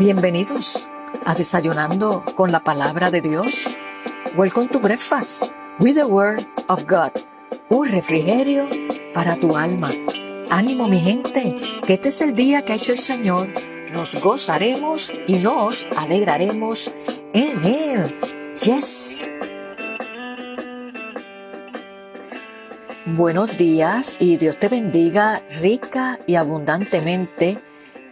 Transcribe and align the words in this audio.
Bienvenidos 0.00 0.88
a 1.26 1.34
Desayunando 1.34 2.24
con 2.34 2.50
la 2.50 2.60
Palabra 2.60 3.10
de 3.10 3.20
Dios. 3.20 3.68
Welcome 4.34 4.68
to 4.68 4.80
Breakfast 4.80 5.52
with 5.78 5.96
the 5.96 6.04
Word 6.04 6.40
of 6.68 6.86
God. 6.88 7.10
Un 7.68 7.86
refrigerio 7.86 8.66
para 9.12 9.36
tu 9.36 9.58
alma. 9.58 9.90
Ánimo 10.48 10.88
mi 10.88 10.98
gente, 10.98 11.54
que 11.86 11.92
este 11.92 12.08
es 12.08 12.22
el 12.22 12.34
día 12.34 12.64
que 12.64 12.72
ha 12.72 12.76
hecho 12.76 12.92
el 12.92 12.98
Señor. 12.98 13.48
Nos 13.92 14.18
gozaremos 14.22 15.12
y 15.26 15.34
nos 15.34 15.86
alegraremos 15.94 16.90
en 17.34 17.62
Él. 17.62 18.18
Yes. 18.64 19.20
Buenos 23.04 23.54
días 23.58 24.16
y 24.18 24.38
Dios 24.38 24.56
te 24.56 24.68
bendiga 24.68 25.42
rica 25.60 26.18
y 26.26 26.36
abundantemente 26.36 27.58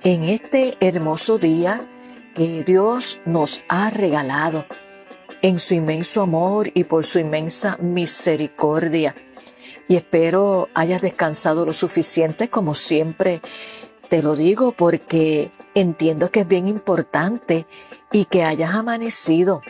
en 0.02 0.24
este 0.24 0.76
hermoso 0.80 1.38
día 1.38 1.80
que 2.34 2.62
Dios 2.64 3.20
nos 3.24 3.60
ha 3.68 3.90
regalado 3.90 4.66
en 5.42 5.58
su 5.58 5.74
inmenso 5.74 6.22
amor 6.22 6.70
y 6.74 6.84
por 6.84 7.04
su 7.04 7.18
inmensa 7.18 7.76
misericordia. 7.80 9.14
Y 9.88 9.96
espero 9.96 10.68
hayas 10.74 11.02
descansado 11.02 11.64
lo 11.64 11.72
suficiente 11.72 12.48
como 12.48 12.74
siempre 12.74 13.40
te 14.08 14.22
lo 14.22 14.36
digo 14.36 14.72
porque 14.72 15.50
entiendo 15.74 16.30
que 16.30 16.40
es 16.40 16.48
bien 16.48 16.66
importante 16.66 17.66
y 18.10 18.24
que 18.24 18.42
hayas 18.42 18.74
amanecido 18.74 19.62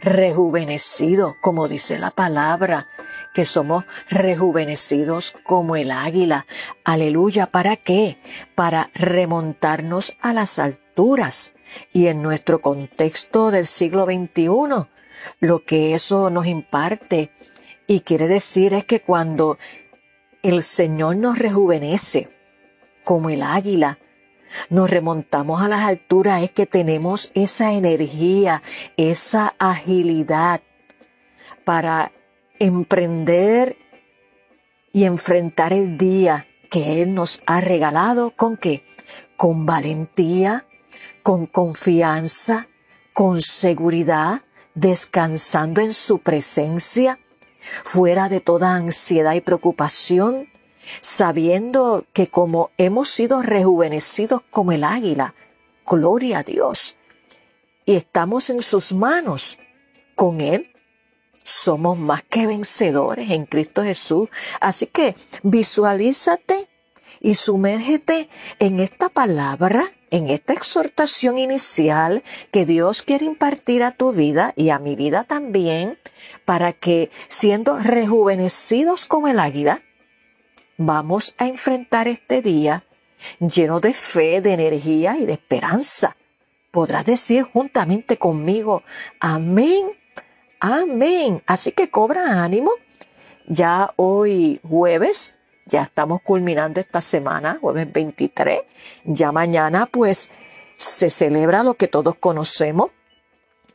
rejuvenecido, 0.00 1.36
como 1.40 1.66
dice 1.68 1.98
la 1.98 2.10
palabra, 2.10 2.88
que 3.34 3.44
somos 3.44 3.84
rejuvenecidos 4.08 5.32
como 5.42 5.76
el 5.76 5.90
águila. 5.90 6.46
Aleluya, 6.84 7.48
¿para 7.48 7.76
qué? 7.76 8.16
Para 8.54 8.90
remontarnos 8.94 10.16
a 10.22 10.32
las 10.32 10.58
alturas. 10.58 11.52
Y 11.92 12.06
en 12.06 12.22
nuestro 12.22 12.60
contexto 12.60 13.50
del 13.50 13.66
siglo 13.66 14.04
XXI, 14.04 14.86
lo 15.40 15.64
que 15.64 15.94
eso 15.94 16.30
nos 16.30 16.46
imparte 16.46 17.30
y 17.86 18.00
quiere 18.00 18.28
decir 18.28 18.72
es 18.72 18.84
que 18.84 19.00
cuando 19.00 19.58
el 20.42 20.62
Señor 20.62 21.16
nos 21.16 21.38
rejuvenece 21.38 22.28
como 23.02 23.28
el 23.30 23.42
águila, 23.42 23.98
nos 24.70 24.88
remontamos 24.88 25.60
a 25.60 25.68
las 25.68 25.82
alturas, 25.82 26.42
es 26.42 26.50
que 26.50 26.66
tenemos 26.66 27.32
esa 27.34 27.72
energía, 27.72 28.62
esa 28.96 29.54
agilidad 29.58 30.62
para 31.64 32.12
emprender 32.64 33.76
y 34.92 35.04
enfrentar 35.04 35.72
el 35.74 35.98
día 35.98 36.46
que 36.70 37.02
Él 37.02 37.14
nos 37.14 37.40
ha 37.46 37.60
regalado 37.60 38.30
con 38.30 38.56
qué? 38.56 38.84
Con 39.36 39.66
valentía, 39.66 40.66
con 41.22 41.46
confianza, 41.46 42.68
con 43.12 43.42
seguridad, 43.42 44.40
descansando 44.74 45.82
en 45.82 45.92
su 45.92 46.20
presencia, 46.20 47.18
fuera 47.84 48.28
de 48.28 48.40
toda 48.40 48.74
ansiedad 48.74 49.34
y 49.34 49.40
preocupación, 49.42 50.48
sabiendo 51.02 52.06
que 52.12 52.28
como 52.28 52.70
hemos 52.78 53.10
sido 53.10 53.42
rejuvenecidos 53.42 54.40
como 54.50 54.72
el 54.72 54.84
águila, 54.84 55.34
gloria 55.86 56.38
a 56.38 56.42
Dios, 56.42 56.96
y 57.84 57.94
estamos 57.94 58.48
en 58.48 58.62
sus 58.62 58.92
manos, 58.94 59.58
con 60.14 60.40
Él 60.40 60.70
somos 61.64 61.98
más 61.98 62.22
que 62.22 62.46
vencedores 62.46 63.30
en 63.30 63.46
Cristo 63.46 63.82
Jesús. 63.82 64.28
Así 64.60 64.86
que 64.86 65.16
visualízate 65.42 66.68
y 67.20 67.34
sumérgete 67.36 68.28
en 68.58 68.80
esta 68.80 69.08
palabra, 69.08 69.86
en 70.10 70.28
esta 70.28 70.52
exhortación 70.52 71.38
inicial 71.38 72.22
que 72.50 72.66
Dios 72.66 73.00
quiere 73.00 73.24
impartir 73.24 73.82
a 73.82 73.92
tu 73.92 74.12
vida 74.12 74.52
y 74.56 74.68
a 74.68 74.78
mi 74.78 74.94
vida 74.94 75.24
también, 75.24 75.98
para 76.44 76.74
que 76.74 77.10
siendo 77.28 77.78
rejuvenecidos 77.78 79.06
como 79.06 79.28
el 79.28 79.40
águila, 79.40 79.82
vamos 80.76 81.34
a 81.38 81.46
enfrentar 81.46 82.08
este 82.08 82.42
día 82.42 82.84
lleno 83.40 83.80
de 83.80 83.94
fe, 83.94 84.42
de 84.42 84.52
energía 84.52 85.16
y 85.16 85.24
de 85.24 85.32
esperanza. 85.32 86.14
Podrás 86.70 87.06
decir 87.06 87.44
juntamente 87.44 88.18
conmigo, 88.18 88.82
amén 89.18 90.03
Amén. 90.66 91.42
Así 91.46 91.72
que 91.72 91.90
cobra 91.90 92.42
ánimo. 92.42 92.70
Ya 93.46 93.92
hoy 93.96 94.62
jueves, 94.66 95.38
ya 95.66 95.82
estamos 95.82 96.22
culminando 96.22 96.80
esta 96.80 97.02
semana, 97.02 97.58
jueves 97.60 97.92
23. 97.92 98.62
Ya 99.04 99.30
mañana 99.30 99.84
pues 99.84 100.30
se 100.78 101.10
celebra 101.10 101.62
lo 101.64 101.74
que 101.74 101.86
todos 101.86 102.14
conocemos, 102.14 102.92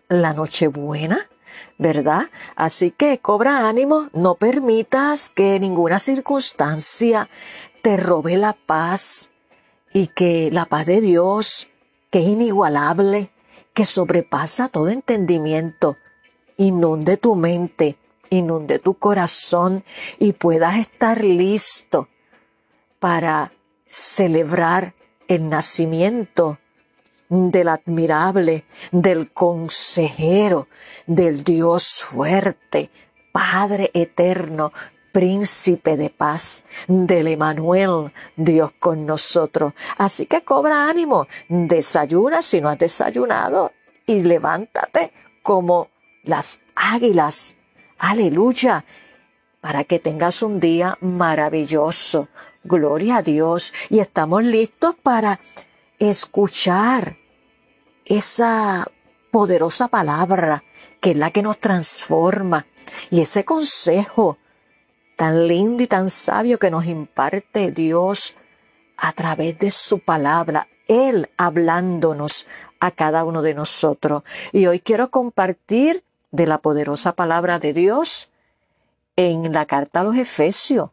la 0.07 0.33
Nochebuena. 0.33 1.29
¿verdad? 1.77 2.23
Así 2.55 2.89
que 2.89 3.19
cobra 3.19 3.69
ánimo, 3.69 4.09
no 4.13 4.33
permitas 4.35 5.29
que 5.29 5.59
ninguna 5.59 5.99
circunstancia 5.99 7.29
te 7.83 7.97
robe 7.97 8.35
la 8.35 8.53
paz 8.53 9.29
y 9.93 10.07
que 10.07 10.49
la 10.51 10.65
paz 10.65 10.87
de 10.87 11.01
Dios, 11.01 11.67
que 12.09 12.19
es 12.19 12.27
inigualable, 12.27 13.29
que 13.75 13.85
sobrepasa 13.85 14.69
todo 14.69 14.89
entendimiento, 14.89 15.95
inunde 16.59 17.15
tu 17.15 17.35
mente, 17.35 17.97
inunde 18.29 18.79
tu 18.79 18.93
corazón 18.95 19.83
y 20.19 20.33
puedas 20.33 20.77
estar 20.77 21.23
listo 21.23 22.09
para 22.99 23.51
celebrar 23.85 24.93
el 25.27 25.49
nacimiento 25.49 26.59
del 27.29 27.69
admirable, 27.69 28.65
del 28.91 29.31
consejero, 29.31 30.67
del 31.07 31.43
Dios 31.43 32.03
fuerte, 32.03 32.91
Padre 33.31 33.89
eterno, 33.93 34.73
príncipe 35.13 35.95
de 35.95 36.09
paz, 36.09 36.63
del 36.87 37.27
Emanuel, 37.27 38.11
Dios 38.35 38.73
con 38.79 39.05
nosotros. 39.05 39.73
Así 39.97 40.25
que 40.25 40.43
cobra 40.43 40.89
ánimo, 40.89 41.25
desayuna 41.47 42.41
si 42.41 42.59
no 42.59 42.67
has 42.67 42.77
desayunado 42.77 43.71
y 44.05 44.21
levántate 44.21 45.13
como 45.41 45.89
las 46.29 46.61
águilas. 46.75 47.55
Aleluya. 47.97 48.85
Para 49.61 49.83
que 49.83 49.99
tengas 49.99 50.41
un 50.41 50.59
día 50.59 50.97
maravilloso. 51.01 52.29
Gloria 52.63 53.17
a 53.17 53.21
Dios. 53.21 53.73
Y 53.89 53.99
estamos 53.99 54.43
listos 54.43 54.95
para 54.95 55.39
escuchar 55.97 57.17
esa 58.05 58.87
poderosa 59.31 59.89
palabra 59.89 60.63
que 61.01 61.11
es 61.11 61.17
la 61.17 61.31
que 61.31 61.41
nos 61.41 61.59
transforma. 61.59 62.65
Y 63.09 63.21
ese 63.21 63.45
consejo 63.45 64.37
tan 65.15 65.47
lindo 65.47 65.83
y 65.83 65.87
tan 65.87 66.09
sabio 66.09 66.59
que 66.59 66.71
nos 66.71 66.85
imparte 66.85 67.71
Dios 67.71 68.35
a 68.97 69.11
través 69.13 69.57
de 69.59 69.71
su 69.71 69.99
palabra. 69.99 70.67
Él 70.87 71.29
hablándonos 71.37 72.47
a 72.79 72.91
cada 72.91 73.23
uno 73.23 73.41
de 73.41 73.53
nosotros. 73.53 74.23
Y 74.51 74.65
hoy 74.65 74.79
quiero 74.79 75.11
compartir 75.11 76.03
de 76.31 76.47
la 76.47 76.59
poderosa 76.59 77.13
palabra 77.13 77.59
de 77.59 77.73
Dios 77.73 78.29
en 79.15 79.51
la 79.51 79.65
carta 79.65 80.01
a 80.01 80.03
los 80.03 80.15
Efesios. 80.15 80.91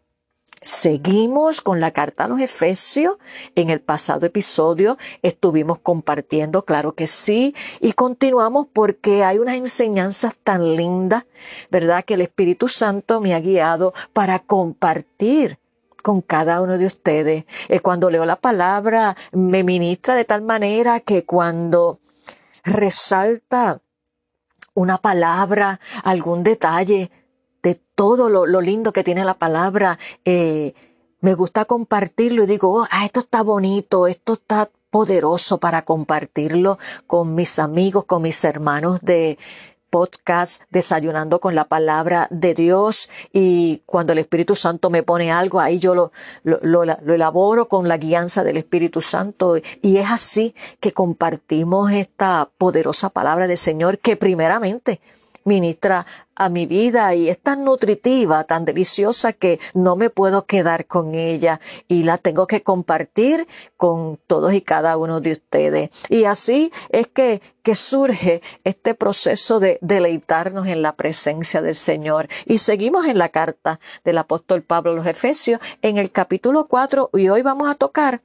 Seguimos 0.62 1.60
con 1.60 1.78
la 1.78 1.92
carta 1.92 2.24
a 2.24 2.28
los 2.28 2.40
Efesios. 2.40 3.18
En 3.54 3.70
el 3.70 3.80
pasado 3.80 4.26
episodio 4.26 4.98
estuvimos 5.22 5.78
compartiendo, 5.78 6.64
claro 6.64 6.92
que 6.92 7.06
sí, 7.06 7.54
y 7.80 7.92
continuamos 7.92 8.66
porque 8.72 9.22
hay 9.22 9.38
unas 9.38 9.54
enseñanzas 9.54 10.34
tan 10.42 10.74
lindas, 10.74 11.24
¿verdad? 11.70 12.04
Que 12.04 12.14
el 12.14 12.22
Espíritu 12.22 12.66
Santo 12.66 13.20
me 13.20 13.32
ha 13.34 13.40
guiado 13.40 13.94
para 14.12 14.40
compartir 14.40 15.58
con 16.02 16.20
cada 16.20 16.60
uno 16.60 16.78
de 16.78 16.86
ustedes. 16.86 17.44
Eh, 17.68 17.78
cuando 17.78 18.10
leo 18.10 18.24
la 18.24 18.36
palabra, 18.36 19.16
me 19.32 19.62
ministra 19.62 20.16
de 20.16 20.24
tal 20.24 20.42
manera 20.42 20.98
que 20.98 21.24
cuando 21.24 22.00
resalta 22.64 23.80
una 24.76 24.98
palabra, 24.98 25.80
algún 26.04 26.44
detalle 26.44 27.10
de 27.62 27.80
todo 27.96 28.28
lo, 28.28 28.60
lindo 28.60 28.92
que 28.92 29.02
tiene 29.02 29.24
la 29.24 29.34
palabra, 29.34 29.98
eh, 30.24 30.74
me 31.20 31.34
gusta 31.34 31.64
compartirlo 31.64 32.44
y 32.44 32.46
digo, 32.46 32.82
oh, 32.82 32.86
ah, 32.90 33.04
esto 33.04 33.20
está 33.20 33.42
bonito, 33.42 34.06
esto 34.06 34.34
está 34.34 34.70
poderoso 34.90 35.58
para 35.58 35.82
compartirlo 35.82 36.78
con 37.06 37.34
mis 37.34 37.58
amigos, 37.58 38.04
con 38.04 38.22
mis 38.22 38.44
hermanos 38.44 39.00
de, 39.00 39.38
podcast 39.90 40.62
Desayunando 40.70 41.40
con 41.40 41.54
la 41.54 41.64
Palabra 41.64 42.28
de 42.30 42.54
Dios. 42.54 43.08
Y 43.32 43.82
cuando 43.86 44.12
el 44.12 44.18
Espíritu 44.18 44.56
Santo 44.56 44.90
me 44.90 45.02
pone 45.02 45.32
algo, 45.32 45.60
ahí 45.60 45.78
yo 45.78 45.94
lo, 45.94 46.12
lo, 46.44 46.82
elaboro 46.82 47.68
con 47.68 47.88
la 47.88 47.96
guianza 47.96 48.44
del 48.44 48.56
Espíritu 48.56 49.00
Santo. 49.00 49.56
Y 49.82 49.96
es 49.96 50.10
así 50.10 50.54
que 50.80 50.92
compartimos 50.92 51.92
esta 51.92 52.50
poderosa 52.58 53.10
palabra 53.10 53.46
del 53.46 53.58
Señor 53.58 53.98
que 53.98 54.16
primeramente 54.16 55.00
ministra 55.46 56.06
a 56.34 56.50
mi 56.50 56.66
vida 56.66 57.14
y 57.14 57.30
es 57.30 57.38
tan 57.38 57.64
nutritiva, 57.64 58.44
tan 58.44 58.64
deliciosa 58.64 59.32
que 59.32 59.58
no 59.74 59.96
me 59.96 60.10
puedo 60.10 60.44
quedar 60.44 60.86
con 60.86 61.14
ella 61.14 61.60
y 61.88 62.02
la 62.02 62.18
tengo 62.18 62.46
que 62.46 62.62
compartir 62.62 63.46
con 63.76 64.18
todos 64.26 64.52
y 64.52 64.60
cada 64.60 64.98
uno 64.98 65.20
de 65.20 65.32
ustedes. 65.32 65.90
Y 66.10 66.24
así 66.24 66.70
es 66.90 67.06
que, 67.06 67.40
que 67.62 67.74
surge 67.74 68.42
este 68.64 68.94
proceso 68.94 69.60
de 69.60 69.78
deleitarnos 69.80 70.66
en 70.66 70.82
la 70.82 70.94
presencia 70.94 71.62
del 71.62 71.74
Señor. 71.74 72.28
Y 72.44 72.58
seguimos 72.58 73.06
en 73.06 73.18
la 73.18 73.30
carta 73.30 73.80
del 74.04 74.18
apóstol 74.18 74.62
Pablo 74.62 74.90
a 74.90 74.94
los 74.94 75.06
Efesios 75.06 75.60
en 75.80 75.96
el 75.96 76.10
capítulo 76.10 76.66
4 76.66 77.10
y 77.14 77.28
hoy 77.28 77.42
vamos 77.42 77.68
a 77.68 77.74
tocar 77.74 78.20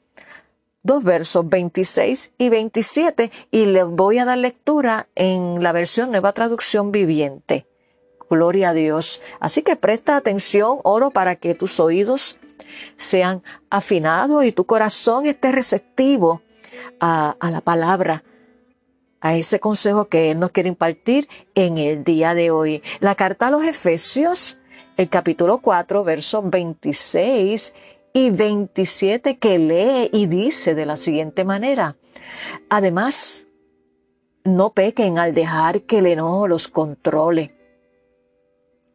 dos 0.83 1.03
versos 1.03 1.47
26 1.47 2.31
y 2.37 2.49
27 2.49 3.31
y 3.51 3.65
les 3.65 3.85
voy 3.85 4.17
a 4.19 4.25
dar 4.25 4.37
lectura 4.37 5.07
en 5.15 5.61
la 5.61 5.71
versión 5.71 6.11
Nueva 6.11 6.33
Traducción 6.33 6.91
Viviente. 6.91 7.67
Gloria 8.29 8.69
a 8.69 8.73
Dios. 8.73 9.21
Así 9.39 9.61
que 9.61 9.75
presta 9.75 10.15
atención, 10.15 10.79
oro, 10.83 11.11
para 11.11 11.35
que 11.35 11.53
tus 11.53 11.79
oídos 11.79 12.37
sean 12.95 13.43
afinados 13.69 14.45
y 14.45 14.53
tu 14.53 14.65
corazón 14.65 15.25
esté 15.25 15.51
receptivo 15.51 16.41
a, 16.99 17.35
a 17.39 17.51
la 17.51 17.61
palabra, 17.61 18.23
a 19.19 19.35
ese 19.35 19.59
consejo 19.59 20.05
que 20.05 20.31
Él 20.31 20.39
nos 20.39 20.51
quiere 20.51 20.69
impartir 20.69 21.27
en 21.55 21.77
el 21.77 22.03
día 22.03 22.33
de 22.33 22.51
hoy. 22.51 22.81
La 23.01 23.15
carta 23.15 23.47
a 23.47 23.51
los 23.51 23.65
Efesios, 23.65 24.57
el 24.95 25.09
capítulo 25.09 25.59
4, 25.59 26.03
versos 26.03 26.49
26 26.49 27.73
y 28.13 28.29
27 28.29 29.37
que 29.37 29.57
lee 29.57 30.09
y 30.11 30.27
dice 30.27 30.75
de 30.75 30.85
la 30.85 30.97
siguiente 30.97 31.43
manera. 31.43 31.95
Además, 32.69 33.45
no 34.43 34.71
pequen 34.71 35.19
al 35.19 35.33
dejar 35.33 35.81
que 35.81 35.99
el 35.99 36.07
enojo 36.07 36.47
los 36.47 36.67
controle. 36.67 37.55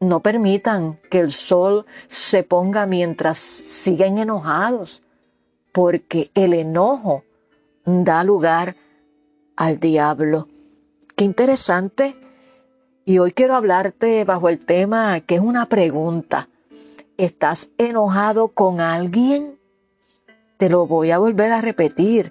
No 0.01 0.21
permitan 0.21 1.01
que 1.11 1.21
el 1.21 1.33
sol 1.33 1.87
se 2.09 2.43
ponga 2.43 2.87
mientras 2.87 3.39
siguen 3.39 4.19
enojados, 4.19 5.03
porque 5.73 6.31
el 6.35 6.53
enojo 6.53 7.25
da 7.85 8.23
lugar 8.25 8.75
al 9.57 9.81
diablo. 9.81 10.49
Qué 11.15 11.25
interesante. 11.25 12.15
Y 13.07 13.19
hoy 13.19 13.33
quiero 13.33 13.55
hablarte 13.55 14.25
bajo 14.25 14.49
el 14.49 14.59
tema 14.59 15.21
que 15.21 15.37
es 15.37 15.41
una 15.41 15.67
pregunta. 15.67 16.49
¿Estás 17.19 17.71
enojado 17.79 18.49
con 18.49 18.83
alguien? 18.83 19.59
Te 20.59 20.69
lo 20.69 20.87
voy 20.87 21.13
a 21.13 21.19
volver 21.19 21.51
a 21.51 21.63
repetir. 21.63 22.31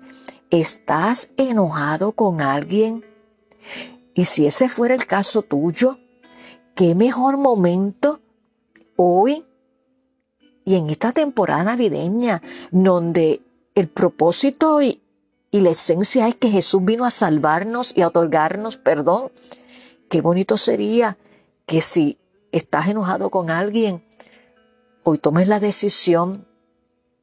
¿Estás 0.52 1.32
enojado 1.38 2.12
con 2.12 2.40
alguien? 2.40 3.04
Y 4.14 4.26
si 4.26 4.46
ese 4.46 4.70
fuera 4.70 4.94
el 4.94 5.08
caso 5.08 5.42
tuyo, 5.42 5.98
qué 6.76 6.94
mejor 6.94 7.38
momento 7.38 8.20
hoy 8.96 9.44
y 10.66 10.76
en 10.76 10.92
esta 10.92 11.14
temporada 11.14 11.64
navideña, 11.64 12.44
donde 12.70 13.42
el 13.74 13.88
propósito 13.88 14.84
y, 14.84 15.02
y 15.50 15.62
la 15.62 15.72
esencia 15.72 16.28
es 16.28 16.36
que 16.36 16.50
Jesús 16.50 16.86
vino 16.86 17.06
a 17.06 17.12
salvarnos 17.12 17.92
y 17.96 18.04
a 18.04 18.10
otorgarnos 18.10 18.78
perdón. 18.78 19.32
Qué 20.10 20.22
bonito 20.22 20.58
sería 20.58 21.18
que 21.66 21.82
si 21.82 22.20
estás 22.52 22.88
enojado 22.88 23.32
con 23.32 23.50
alguien, 23.50 24.04
hoy 25.06 25.19
tomes 25.19 25.48
la 25.48 25.60
decisión 25.60 26.48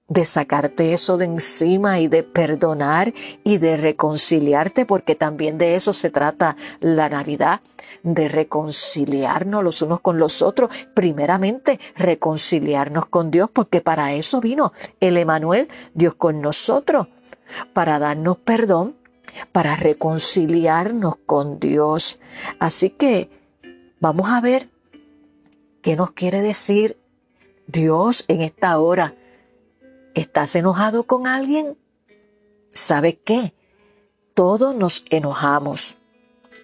de 0.09 0.25
sacarte 0.25 0.93
eso 0.93 1.17
de 1.19 1.25
encima 1.25 1.99
y 1.99 2.07
de 2.07 2.23
perdonar 2.23 3.13
y 3.43 3.59
de 3.59 3.77
reconciliarte, 3.77 4.87
porque 4.87 5.17
también 5.17 5.59
de 5.59 5.75
eso 5.75 5.93
se 5.93 6.11
trata 6.11 6.57
la 6.81 7.09
Navidad, 7.09 7.61
de 8.05 8.29
reconciliarnos 8.29 9.65
los 9.65 9.83
unos 9.83 10.01
con 10.01 10.19
los 10.19 10.43
otros, 10.43 10.71
primeramente 10.95 11.81
reconciliarnos 11.97 13.07
con 13.07 13.33
Dios, 13.33 13.51
porque 13.53 13.81
para 13.81 14.13
eso 14.13 14.41
vino 14.41 14.73
el 15.01 15.17
Emanuel, 15.17 15.67
Dios 15.93 16.15
con 16.15 16.41
nosotros, 16.41 17.09
para 17.73 17.99
darnos 17.99 18.37
perdón, 18.39 18.97
para 19.51 19.75
reconciliarnos 19.75 21.17
con 21.27 21.59
Dios. 21.59 22.21
Así 22.61 22.91
que 22.91 23.29
vamos 23.99 24.29
a 24.29 24.41
ver 24.41 24.69
qué 25.81 25.97
nos 25.97 26.13
quiere 26.13 26.43
decir 26.43 27.02
Dios 27.67 28.25
en 28.29 28.41
esta 28.41 28.79
hora. 28.79 29.15
¿Estás 30.15 30.55
enojado 30.57 31.05
con 31.05 31.27
alguien? 31.27 31.79
¿Sabe 32.75 33.19
qué? 33.19 33.55
Todos 34.35 34.75
nos 34.75 35.05
enojamos. 35.11 35.97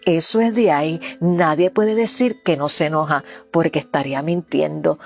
Eso 0.05 0.41
es 0.41 0.55
de 0.55 0.71
ahí. 0.71 1.01
Nadie 1.21 1.71
puede 1.71 1.95
decir 1.95 2.43
que 2.43 2.57
no 2.57 2.69
se 2.69 2.87
enoja 2.87 3.25
porque 3.51 3.79
estaría 3.79 4.23
mintiendo. 4.23 4.99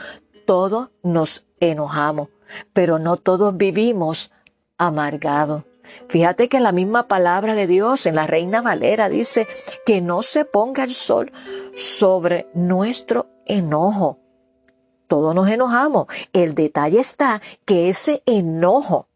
Todos 0.47 0.91
nos 1.03 1.47
enojamos, 1.61 2.29
pero 2.73 2.99
no 2.99 3.17
todos 3.17 3.57
vivimos 3.57 4.33
amargados. 4.79 5.65
Fíjate 6.09 6.49
que 6.49 6.61
la 6.61 6.73
misma 6.73 7.09
palabra 7.09 7.55
de 7.55 7.67
Dios 7.67 8.07
en 8.07 8.15
la 8.15 8.27
Reina 8.27 8.63
Valera 8.63 9.09
dice 9.09 9.47
que 9.85 10.01
no 10.01 10.23
se 10.23 10.45
ponga 10.45 10.85
el 10.85 10.93
sol 10.93 11.33
sobre 11.75 12.49
nuestro 12.55 13.29
enojo 13.45 14.22
todos 15.13 15.35
nos 15.35 15.47
enojamos. 15.51 16.07
El 16.33 16.55
detalle 16.55 16.99
está 16.99 17.43
que 17.67 17.91
ese 17.91 18.23
enojo 18.25 19.09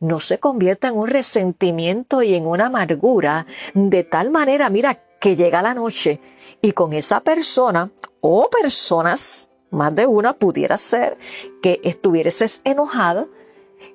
no 0.00 0.18
se 0.18 0.38
convierta 0.38 0.88
en 0.88 0.96
un 0.96 1.08
resentimiento 1.08 2.22
y 2.22 2.34
en 2.34 2.46
una 2.46 2.68
amargura 2.68 3.46
de 3.74 4.02
tal 4.02 4.30
manera, 4.30 4.70
mira, 4.70 5.04
que 5.20 5.36
llega 5.36 5.60
la 5.60 5.74
noche 5.74 6.22
y 6.62 6.72
con 6.72 6.94
esa 6.94 7.20
persona 7.20 7.90
o 8.22 8.48
personas, 8.48 9.50
más 9.68 9.94
de 9.94 10.06
una 10.06 10.32
pudiera 10.32 10.78
ser, 10.78 11.18
que 11.60 11.82
estuvieses 11.84 12.62
enojado 12.64 13.28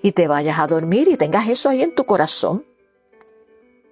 y 0.04 0.12
te 0.12 0.28
vayas 0.28 0.60
a 0.60 0.68
dormir 0.68 1.08
y 1.08 1.18
tengas 1.18 1.48
eso 1.48 1.70
ahí 1.70 1.82
en 1.82 1.96
tu 1.96 2.06
corazón. 2.06 2.64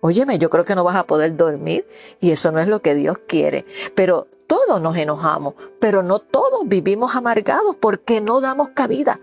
Óyeme, 0.05 0.38
yo 0.38 0.50
creo 0.50 0.65
que 0.65 0.75
no 0.75 0.83
vas 0.83 0.97
a 0.97 1.07
poder 1.07 1.38
dormir 1.38 1.88
y 2.19 2.31
eso 2.31 2.51
no 2.51 2.59
es 2.59 2.67
lo 2.67 2.81
que 2.81 2.94
Dios 2.94 3.19
quiere. 3.25 3.63
Pero 3.95 4.27
todos 4.47 4.81
nos 4.81 4.97
enojamos, 4.97 5.53
pero 5.79 6.03
no 6.03 6.19
todos 6.19 6.67
vivimos 6.67 7.15
amargados 7.15 7.77
porque 7.77 8.19
no 8.19 8.41
damos 8.41 8.71
cabida 8.71 9.21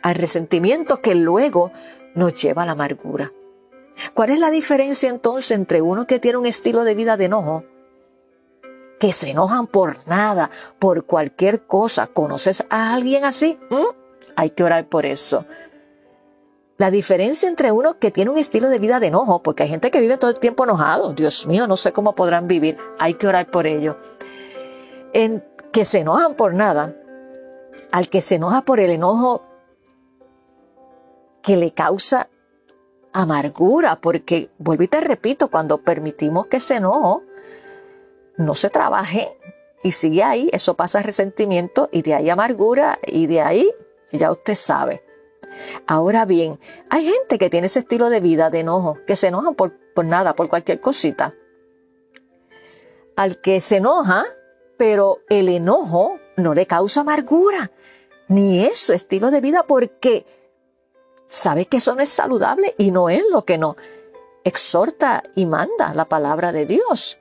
al 0.00 0.14
resentimiento 0.14 1.02
que 1.02 1.14
luego 1.14 1.70
nos 2.14 2.40
lleva 2.40 2.62
a 2.62 2.64
la 2.64 2.72
amargura. 2.72 3.30
¿Cuál 4.14 4.30
es 4.30 4.38
la 4.38 4.48
diferencia 4.48 5.10
entonces 5.10 5.50
entre 5.50 5.82
uno 5.82 6.06
que 6.06 6.18
tiene 6.18 6.38
un 6.38 6.46
estilo 6.46 6.82
de 6.84 6.94
vida 6.94 7.18
de 7.18 7.26
enojo, 7.26 7.64
que 8.98 9.12
se 9.12 9.32
enojan 9.32 9.66
por 9.66 9.98
nada, 10.08 10.48
por 10.78 11.04
cualquier 11.04 11.66
cosa? 11.66 12.06
¿Conoces 12.06 12.64
a 12.70 12.94
alguien 12.94 13.26
así? 13.26 13.58
¿Mm? 13.68 13.84
Hay 14.34 14.48
que 14.48 14.64
orar 14.64 14.88
por 14.88 15.04
eso. 15.04 15.44
La 16.78 16.92
diferencia 16.92 17.48
entre 17.48 17.72
uno 17.72 17.98
que 17.98 18.12
tiene 18.12 18.30
un 18.30 18.38
estilo 18.38 18.68
de 18.68 18.78
vida 18.78 19.00
de 19.00 19.08
enojo, 19.08 19.42
porque 19.42 19.64
hay 19.64 19.68
gente 19.68 19.90
que 19.90 20.00
vive 20.00 20.16
todo 20.16 20.30
el 20.30 20.38
tiempo 20.38 20.62
enojado, 20.62 21.12
Dios 21.12 21.44
mío, 21.48 21.66
no 21.66 21.76
sé 21.76 21.92
cómo 21.92 22.14
podrán 22.14 22.46
vivir, 22.46 22.78
hay 23.00 23.14
que 23.14 23.26
orar 23.26 23.50
por 23.50 23.66
ello. 23.66 23.96
En 25.12 25.44
que 25.72 25.84
se 25.84 25.98
enojan 25.98 26.34
por 26.34 26.54
nada, 26.54 26.94
al 27.90 28.08
que 28.08 28.22
se 28.22 28.36
enoja 28.36 28.64
por 28.64 28.78
el 28.78 28.90
enojo 28.90 29.42
que 31.42 31.56
le 31.56 31.72
causa 31.72 32.30
amargura, 33.12 34.00
porque 34.00 34.52
vuelvo 34.58 34.84
y 34.84 34.88
te 34.88 35.00
repito, 35.00 35.50
cuando 35.50 35.78
permitimos 35.78 36.46
que 36.46 36.58
ese 36.58 36.76
enojo 36.76 37.24
no 38.36 38.54
se 38.54 38.70
trabaje 38.70 39.36
y 39.82 39.90
sigue 39.90 40.22
ahí, 40.22 40.48
eso 40.52 40.74
pasa 40.74 41.02
resentimiento 41.02 41.88
y 41.90 42.02
de 42.02 42.14
ahí 42.14 42.30
amargura 42.30 43.00
y 43.04 43.26
de 43.26 43.40
ahí 43.40 43.68
ya 44.12 44.30
usted 44.30 44.54
sabe. 44.54 45.07
Ahora 45.86 46.24
bien, 46.24 46.58
hay 46.90 47.04
gente 47.04 47.38
que 47.38 47.50
tiene 47.50 47.66
ese 47.66 47.80
estilo 47.80 48.10
de 48.10 48.20
vida 48.20 48.50
de 48.50 48.60
enojo, 48.60 48.98
que 49.06 49.16
se 49.16 49.28
enoja 49.28 49.52
por, 49.52 49.78
por 49.94 50.04
nada, 50.04 50.34
por 50.34 50.48
cualquier 50.48 50.80
cosita. 50.80 51.34
Al 53.16 53.40
que 53.40 53.60
se 53.60 53.76
enoja, 53.76 54.24
pero 54.76 55.18
el 55.28 55.48
enojo 55.48 56.18
no 56.36 56.54
le 56.54 56.66
causa 56.66 57.00
amargura, 57.00 57.70
ni 58.28 58.64
es 58.64 58.78
su 58.78 58.92
estilo 58.92 59.30
de 59.30 59.40
vida 59.40 59.64
porque 59.66 60.24
sabe 61.28 61.66
que 61.66 61.78
eso 61.78 61.94
no 61.94 62.02
es 62.02 62.10
saludable 62.10 62.74
y 62.78 62.90
no 62.90 63.08
es 63.08 63.22
lo 63.30 63.44
que 63.44 63.58
no 63.58 63.76
exhorta 64.44 65.22
y 65.34 65.46
manda 65.46 65.94
la 65.94 66.06
palabra 66.06 66.52
de 66.52 66.66
Dios. 66.66 67.18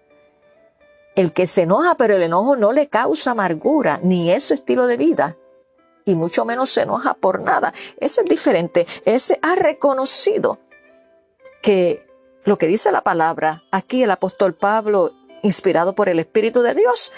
El 1.16 1.34
que 1.34 1.48
se 1.48 1.64
enoja, 1.64 1.96
pero 1.96 2.16
el 2.16 2.24
enojo 2.24 2.56
no 2.56 2.72
le 2.72 2.88
causa 2.88 3.32
amargura, 3.32 4.00
ni 4.04 4.32
es 4.32 4.44
su 4.44 4.54
estilo 4.54 4.86
de 4.86 4.98
vida, 4.98 5.38
y 6.08 6.16
mucho 6.16 6.46
menos 6.46 6.70
se 6.70 6.84
enoja 6.84 7.14
por 7.14 7.44
nada. 7.44 7.74
Ese 8.00 8.22
es 8.22 8.28
diferente. 8.28 8.88
Ese 9.06 9.38
ha 9.44 9.56
reconocido 9.56 10.58
que 11.62 12.08
lo 12.46 12.58
que 12.58 12.66
dice 12.66 12.94
la 12.94 13.02
palabra, 13.02 13.66
aquí 13.72 14.04
el 14.04 14.12
apóstol 14.12 14.56
Pablo, 14.56 15.14
inspirado 15.44 15.94
por 15.94 16.08
el 16.08 16.20
Espíritu 16.20 16.62
de 16.62 16.74
Dios, 16.74 17.12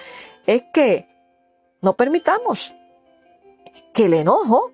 es 0.47 0.63
que 0.73 1.07
no 1.81 1.95
permitamos 1.95 2.73
que 3.93 4.05
el 4.05 4.15
enojo 4.15 4.73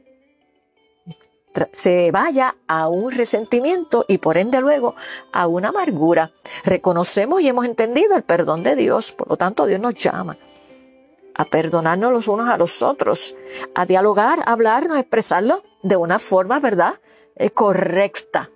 se 1.73 2.09
vaya 2.11 2.55
a 2.67 2.87
un 2.87 3.11
resentimiento 3.11 4.05
y 4.07 4.17
por 4.17 4.37
ende 4.37 4.61
luego 4.61 4.95
a 5.33 5.45
una 5.47 5.69
amargura. 5.69 6.31
Reconocemos 6.63 7.41
y 7.41 7.49
hemos 7.49 7.65
entendido 7.65 8.15
el 8.15 8.23
perdón 8.23 8.63
de 8.63 8.77
Dios, 8.77 9.11
por 9.11 9.29
lo 9.29 9.35
tanto 9.35 9.65
Dios 9.65 9.81
nos 9.81 9.93
llama 9.93 10.37
a 11.35 11.45
perdonarnos 11.45 12.11
los 12.11 12.27
unos 12.27 12.49
a 12.49 12.57
los 12.57 12.81
otros, 12.81 13.35
a 13.73 13.85
dialogar, 13.85 14.39
a 14.39 14.53
hablarnos, 14.53 14.97
a 14.97 15.01
expresarlo 15.01 15.61
de 15.83 15.97
una 15.97 16.19
forma, 16.19 16.59
¿verdad? 16.59 16.99
Eh, 17.35 17.49
correcta. 17.49 18.49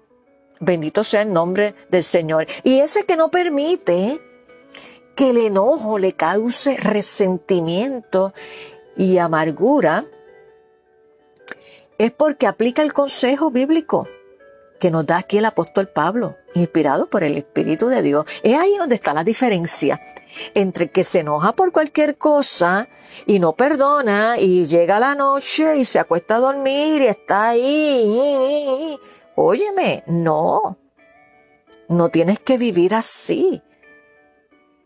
Bendito 0.59 1.03
sea 1.03 1.21
el 1.21 1.33
nombre 1.33 1.75
del 1.89 2.03
Señor. 2.03 2.48
Y 2.63 2.79
ese 2.79 3.05
que 3.05 3.15
no 3.15 3.29
permite 3.29 4.21
que 5.15 5.31
el 5.31 5.38
enojo 5.38 6.00
le 6.00 6.13
cause 6.13 6.77
resentimiento 6.77 8.33
y 8.95 9.17
amargura, 9.17 10.05
es 11.98 12.12
porque 12.13 12.48
aplica 12.48 12.81
el 12.81 12.93
consejo 12.93 13.51
bíblico 13.51 14.07
que 14.79 14.91
nos 14.91 15.05
da 15.05 15.17
aquí 15.17 15.38
el 15.38 15.45
apóstol 15.45 15.89
Pablo, 15.89 16.38
inspirado 16.53 17.09
por 17.09 17.24
el 17.24 17.38
Espíritu 17.38 17.88
de 17.88 18.01
Dios. 18.01 18.25
Es 18.43 18.57
ahí 18.57 18.75
donde 18.77 18.95
está 18.95 19.13
la 19.13 19.24
diferencia 19.24 20.00
entre 20.53 20.89
que 20.91 21.03
se 21.03 21.19
enoja 21.19 21.53
por 21.53 21.71
cualquier 21.71 22.17
cosa 22.17 22.88
y 23.25 23.39
no 23.39 23.53
perdona 23.53 24.38
y 24.39 24.65
llega 24.65 25.00
la 25.00 25.15
noche 25.15 25.77
y 25.77 25.86
se 25.86 26.00
acuesta 26.00 26.36
a 26.36 26.39
dormir 26.39 27.01
y 27.01 27.07
está 27.07 27.50
ahí. 27.50 28.98
Óyeme, 29.36 30.03
no, 30.07 30.77
no 31.88 32.09
tienes 32.09 32.39
que 32.39 32.57
vivir 32.57 32.95
así 32.95 33.62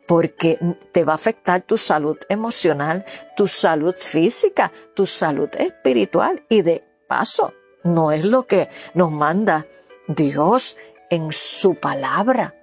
porque 0.08 0.60
te 0.92 1.04
va 1.04 1.14
a 1.14 1.16
afectar 1.16 1.62
tu 1.62 1.78
salud 1.78 2.18
emocional, 2.30 3.06
tu 3.36 3.48
salud 3.48 3.96
física, 3.96 4.72
tu 4.94 5.06
salud 5.06 5.50
espiritual 5.58 6.46
y 6.50 6.62
de 6.62 6.84
paso, 7.08 7.54
no 7.84 8.12
es 8.12 8.26
lo 8.26 8.46
que 8.46 8.70
nos 8.94 9.12
manda 9.12 9.66
Dios 10.08 10.78
en 11.10 11.32
su 11.32 11.76
palabra. 11.76 12.56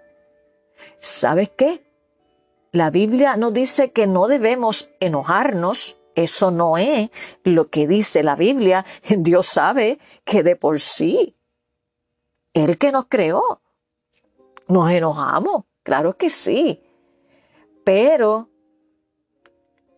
¿Sabes 0.99 1.51
qué? 1.51 1.85
La 2.73 2.91
Biblia 2.91 3.37
nos 3.37 3.53
dice 3.53 3.93
que 3.93 4.07
no 4.07 4.29
debemos 4.29 4.91
enojarnos. 5.01 5.99
Eso 6.15 6.51
no 6.51 6.77
es 6.77 7.11
lo 7.45 7.69
que 7.69 7.87
dice 7.89 8.23
la 8.23 8.37
Biblia. 8.37 8.85
Dios 9.09 9.47
sabe 9.47 9.99
que 10.25 10.43
de 10.43 10.57
por 10.57 10.81
sí, 10.81 11.37
Él 12.53 12.79
que 12.79 12.93
nos 12.93 13.07
creó, 13.07 13.63
nos 14.69 14.91
enojamos. 14.91 15.65
Claro 15.83 16.17
que 16.17 16.31
sí. 16.31 16.83
Pero 17.85 18.50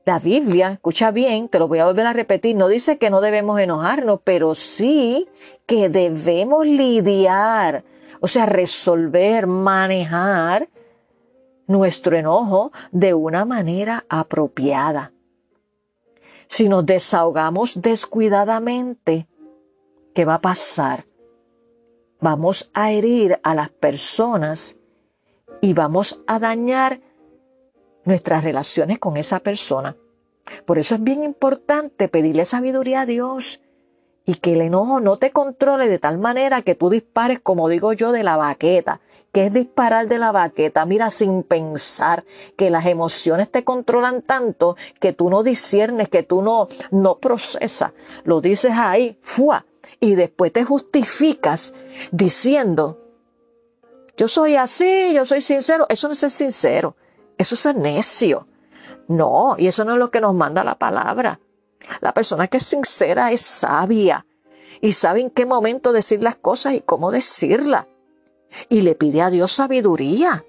la 0.04 0.18
Biblia, 0.18 0.73
escucha 0.73 1.11
bien, 1.11 1.49
te 1.49 1.59
lo 1.59 1.68
voy 1.68 1.78
a 1.78 1.87
volver 1.87 2.06
a 2.06 2.12
repetir, 2.12 2.56
no 2.56 2.68
dice 2.68 2.99
que 2.99 3.11
no 3.11 3.21
debemos 3.21 3.61
enojarnos, 3.61 4.21
pero 4.25 4.54
sí 4.54 5.28
que 5.66 5.88
debemos 5.88 6.66
lidiar, 6.66 7.85
o 8.21 8.26
sea, 8.26 8.47
resolver, 8.47 9.47
manejar 9.47 10.68
nuestro 11.66 12.16
enojo 12.16 12.73
de 12.90 13.14
una 13.14 13.44
manera 13.44 14.04
apropiada. 14.09 15.12
Si 16.49 16.68
nos 16.68 16.85
desahogamos 16.85 17.80
descuidadamente, 17.80 19.28
¿qué 20.14 20.25
va 20.25 20.35
a 20.35 20.40
pasar? 20.40 21.04
Vamos 22.21 22.71
a 22.75 22.92
herir 22.92 23.40
a 23.42 23.54
las 23.54 23.71
personas 23.71 24.76
y 25.61 25.73
vamos 25.73 26.18
a 26.26 26.38
dañar 26.38 27.00
nuestras 28.04 28.44
relaciones 28.44 28.99
con 28.99 29.16
esa 29.16 29.40
persona. 29.40 29.97
Por 30.64 30.78
eso 30.78 30.97
es 30.97 31.02
bien 31.02 31.23
importante 31.23 32.09
pedirle 32.09 32.44
sabiduría 32.44 33.02
a 33.02 33.06
Dios 33.06 33.61
y 34.25 34.35
que 34.35 34.52
el 34.52 34.61
enojo 34.61 35.00
no 35.00 35.16
te 35.16 35.32
controle 35.32 35.88
de 35.88 35.99
tal 35.99 36.18
manera 36.18 36.62
que 36.62 36.75
tú 36.75 36.90
dispares, 36.90 37.40
como 37.40 37.68
digo 37.68 37.92
yo, 37.92 38.12
de 38.12 38.23
la 38.23 38.37
baqueta. 38.37 39.00
que 39.32 39.47
es 39.47 39.52
disparar 39.52 40.09
de 40.09 40.18
la 40.18 40.30
baqueta? 40.30 40.85
Mira, 40.85 41.11
sin 41.11 41.42
pensar 41.42 42.23
que 42.54 42.71
las 42.71 42.85
emociones 42.85 43.50
te 43.50 43.64
controlan 43.64 44.21
tanto 44.21 44.76
que 45.00 45.14
tú 45.14 45.30
no 45.30 45.42
disiernes, 45.42 46.11
que 46.11 46.23
tú 46.23 46.42
no, 46.42 46.68
no 46.90 47.18
procesas. 47.18 47.92
Lo 48.25 48.42
dices 48.42 48.73
ahí, 48.75 49.16
¡fua! 49.23 49.64
Y 50.00 50.16
después 50.16 50.52
te 50.52 50.64
justificas 50.64 51.73
diciendo, 52.11 53.00
yo 54.16 54.28
soy 54.28 54.56
así, 54.56 55.12
yo 55.14 55.25
soy 55.25 55.40
sincero. 55.40 55.87
Eso 55.88 56.09
no 56.09 56.12
es 56.12 56.18
ser 56.18 56.30
sincero. 56.30 56.94
Eso 57.42 57.56
es 57.56 57.76
necio. 57.76 58.46
No, 59.08 59.56
y 59.58 59.66
eso 59.66 59.84
no 59.84 59.94
es 59.94 59.99
lo 59.99 60.12
que 60.12 60.20
nos 60.20 60.32
manda 60.32 60.62
la 60.62 60.78
palabra. 60.78 61.40
La 62.00 62.14
persona 62.14 62.46
que 62.46 62.58
es 62.58 62.62
sincera 62.66 63.32
es 63.32 63.40
sabia 63.40 64.25
y 64.80 64.92
sabe 64.92 65.22
en 65.22 65.30
qué 65.30 65.44
momento 65.44 65.92
decir 65.92 66.22
las 66.22 66.37
cosas 66.37 66.75
y 66.75 66.82
cómo 66.82 67.11
decirlas. 67.11 67.87
Y 68.68 68.82
le 68.82 68.94
pide 68.94 69.22
a 69.22 69.30
Dios 69.30 69.50
sabiduría. 69.50 70.44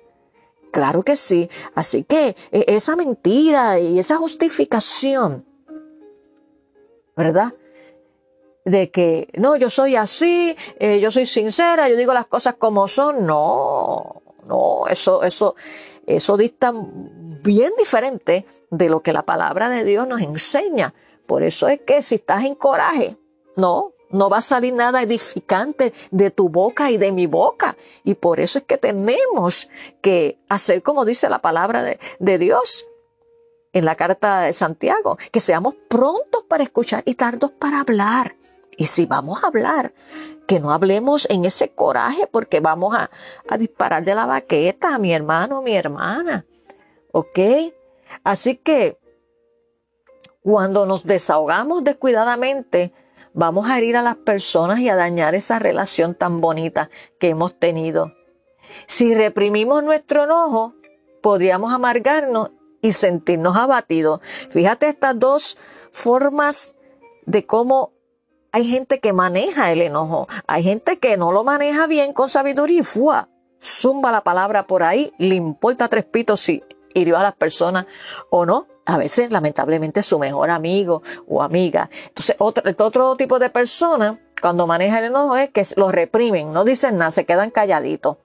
Claro 0.71 1.01
que 1.01 1.15
sí. 1.15 1.49
Así 1.73 2.03
que 2.03 2.35
e, 2.51 2.65
esa 2.67 2.95
mentira 2.95 3.79
y 3.79 3.97
esa 3.97 4.17
justificación, 4.17 5.47
¿verdad? 7.15 7.51
De 8.65 8.91
que, 8.91 9.29
no, 9.33 9.55
yo 9.55 9.71
soy 9.71 9.95
así, 9.95 10.55
eh, 10.77 10.99
yo 10.99 11.09
soy 11.09 11.25
sincera, 11.25 11.89
yo 11.89 11.95
digo 11.95 12.13
las 12.13 12.27
cosas 12.27 12.53
como 12.53 12.87
son. 12.87 13.25
No, 13.25 14.21
no, 14.45 14.87
eso, 14.87 15.23
eso, 15.23 15.55
eso 16.05 16.37
dista 16.37 16.71
bien 17.43 17.71
diferente 17.77 18.45
de 18.69 18.89
lo 18.89 19.01
que 19.01 19.13
la 19.13 19.23
palabra 19.23 19.69
de 19.69 19.83
Dios 19.83 20.07
nos 20.07 20.21
enseña. 20.21 20.93
Por 21.25 21.43
eso 21.43 21.67
es 21.67 21.81
que 21.81 22.01
si 22.01 22.15
estás 22.15 22.43
en 22.43 22.55
coraje, 22.55 23.17
no, 23.55 23.93
no 24.09 24.29
va 24.29 24.37
a 24.37 24.41
salir 24.41 24.73
nada 24.73 25.01
edificante 25.01 25.93
de 26.11 26.31
tu 26.31 26.49
boca 26.49 26.91
y 26.91 26.97
de 26.97 27.11
mi 27.11 27.27
boca. 27.27 27.75
Y 28.03 28.15
por 28.15 28.39
eso 28.39 28.59
es 28.59 28.65
que 28.65 28.77
tenemos 28.77 29.69
que 30.01 30.39
hacer 30.49 30.83
como 30.83 31.05
dice 31.05 31.29
la 31.29 31.39
palabra 31.39 31.83
de, 31.83 31.99
de 32.19 32.37
Dios 32.37 32.87
en 33.73 33.85
la 33.85 33.95
carta 33.95 34.41
de 34.41 34.53
Santiago, 34.53 35.17
que 35.31 35.39
seamos 35.39 35.75
prontos 35.87 36.43
para 36.47 36.63
escuchar 36.63 37.01
y 37.05 37.15
tardos 37.15 37.51
para 37.51 37.81
hablar. 37.81 38.35
Y 38.77 38.87
si 38.87 39.05
vamos 39.05 39.43
a 39.43 39.47
hablar, 39.47 39.93
que 40.47 40.59
no 40.59 40.71
hablemos 40.71 41.27
en 41.29 41.45
ese 41.45 41.69
coraje 41.69 42.27
porque 42.27 42.59
vamos 42.59 42.95
a, 42.95 43.09
disparar 43.57 44.03
de 44.03 44.15
la 44.15 44.25
baqueta 44.25 44.95
a 44.95 44.99
mi 44.99 45.13
hermano, 45.13 45.61
mi 45.61 45.75
hermana. 45.75 46.45
¿Ok? 47.11 47.39
Así 48.23 48.57
que 48.57 48.97
cuando 50.41 50.85
nos 50.85 51.05
desahogamos 51.05 51.83
descuidadamente, 51.83 52.93
vamos 53.33 53.69
a 53.69 53.77
herir 53.77 53.97
a 53.97 54.01
las 54.01 54.17
personas 54.17 54.79
y 54.79 54.89
a 54.89 54.95
dañar 54.95 55.35
esa 55.35 55.59
relación 55.59 56.15
tan 56.15 56.41
bonita 56.41 56.89
que 57.19 57.29
hemos 57.29 57.57
tenido. 57.57 58.13
Si 58.87 59.13
reprimimos 59.13 59.83
nuestro 59.83 60.25
enojo, 60.25 60.75
podríamos 61.21 61.71
amargarnos 61.71 62.51
y 62.81 62.91
sentirnos 62.91 63.55
abatidos. 63.55 64.19
Fíjate 64.49 64.89
estas 64.89 65.17
dos 65.17 65.57
formas 65.91 66.75
de 67.25 67.45
cómo 67.45 67.93
hay 68.53 68.65
gente 68.67 68.99
que 68.99 69.13
maneja 69.13 69.71
el 69.71 69.81
enojo, 69.81 70.27
hay 70.45 70.63
gente 70.63 70.99
que 70.99 71.17
no 71.17 71.31
lo 71.31 71.43
maneja 71.43 71.87
bien 71.87 72.13
con 72.13 72.29
sabiduría 72.29 72.81
y 72.81 72.83
¡fua! 72.83 73.27
zumba 73.59 74.11
la 74.11 74.21
palabra 74.21 74.67
por 74.67 74.83
ahí, 74.83 75.11
le 75.17 75.35
importa 75.35 75.87
tres 75.87 76.05
pitos 76.05 76.39
si 76.39 76.61
hirió 76.93 77.17
a 77.17 77.23
las 77.23 77.33
personas 77.33 77.87
o 78.29 78.45
no. 78.45 78.67
A 78.85 78.97
veces, 78.97 79.31
lamentablemente, 79.31 80.03
su 80.03 80.19
mejor 80.19 80.49
amigo 80.49 81.01
o 81.25 81.41
amiga. 81.41 81.89
Entonces, 82.09 82.35
otro, 82.37 82.63
otro 82.85 83.15
tipo 83.15 83.39
de 83.39 83.49
personas, 83.49 84.19
cuando 84.41 84.67
maneja 84.67 84.99
el 84.99 85.05
enojo, 85.05 85.37
es 85.37 85.51
que 85.51 85.65
lo 85.77 85.89
reprimen, 85.89 86.51
no 86.51 86.65
dicen 86.65 86.97
nada, 86.97 87.11
se 87.11 87.25
quedan 87.25 87.49
calladitos. 87.49 88.17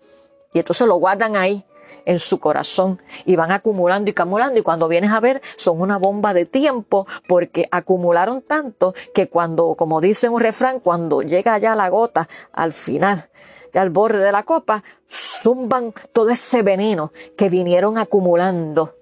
Y 0.53 0.59
entonces 0.59 0.89
lo 0.89 0.97
guardan 0.97 1.37
ahí 1.37 1.65
en 2.09 2.19
su 2.19 2.41
corazón 2.41 3.01
y 3.27 3.37
van 3.37 3.53
acumulando 3.53 4.09
y 4.11 4.15
acumulando 4.17 4.59
y 4.59 4.63
cuando 4.63 4.89
vienes 4.89 5.11
a 5.11 5.21
ver 5.21 5.43
son 5.57 5.83
una 5.83 5.99
bomba 5.99 6.33
de 6.33 6.47
tiempo 6.47 7.07
porque 7.29 7.69
acumularon 7.71 8.41
tanto 8.41 8.95
que 9.13 9.29
cuando, 9.29 9.75
como 9.75 10.01
dice 10.01 10.31
un 10.31 10.41
refrán, 10.41 10.81
cuando 10.81 11.21
llega 11.21 11.59
ya 11.59 11.77
la 11.77 11.91
gota 11.91 12.27
al 12.53 12.73
final, 12.73 13.29
al 13.75 13.91
borde 13.91 14.21
de 14.21 14.33
la 14.33 14.45
copa, 14.45 14.83
zumban 15.11 15.93
todo 16.15 16.31
ese 16.31 16.63
veneno 16.63 17.13
que 17.37 17.51
vinieron 17.51 17.99
acumulando 17.99 18.97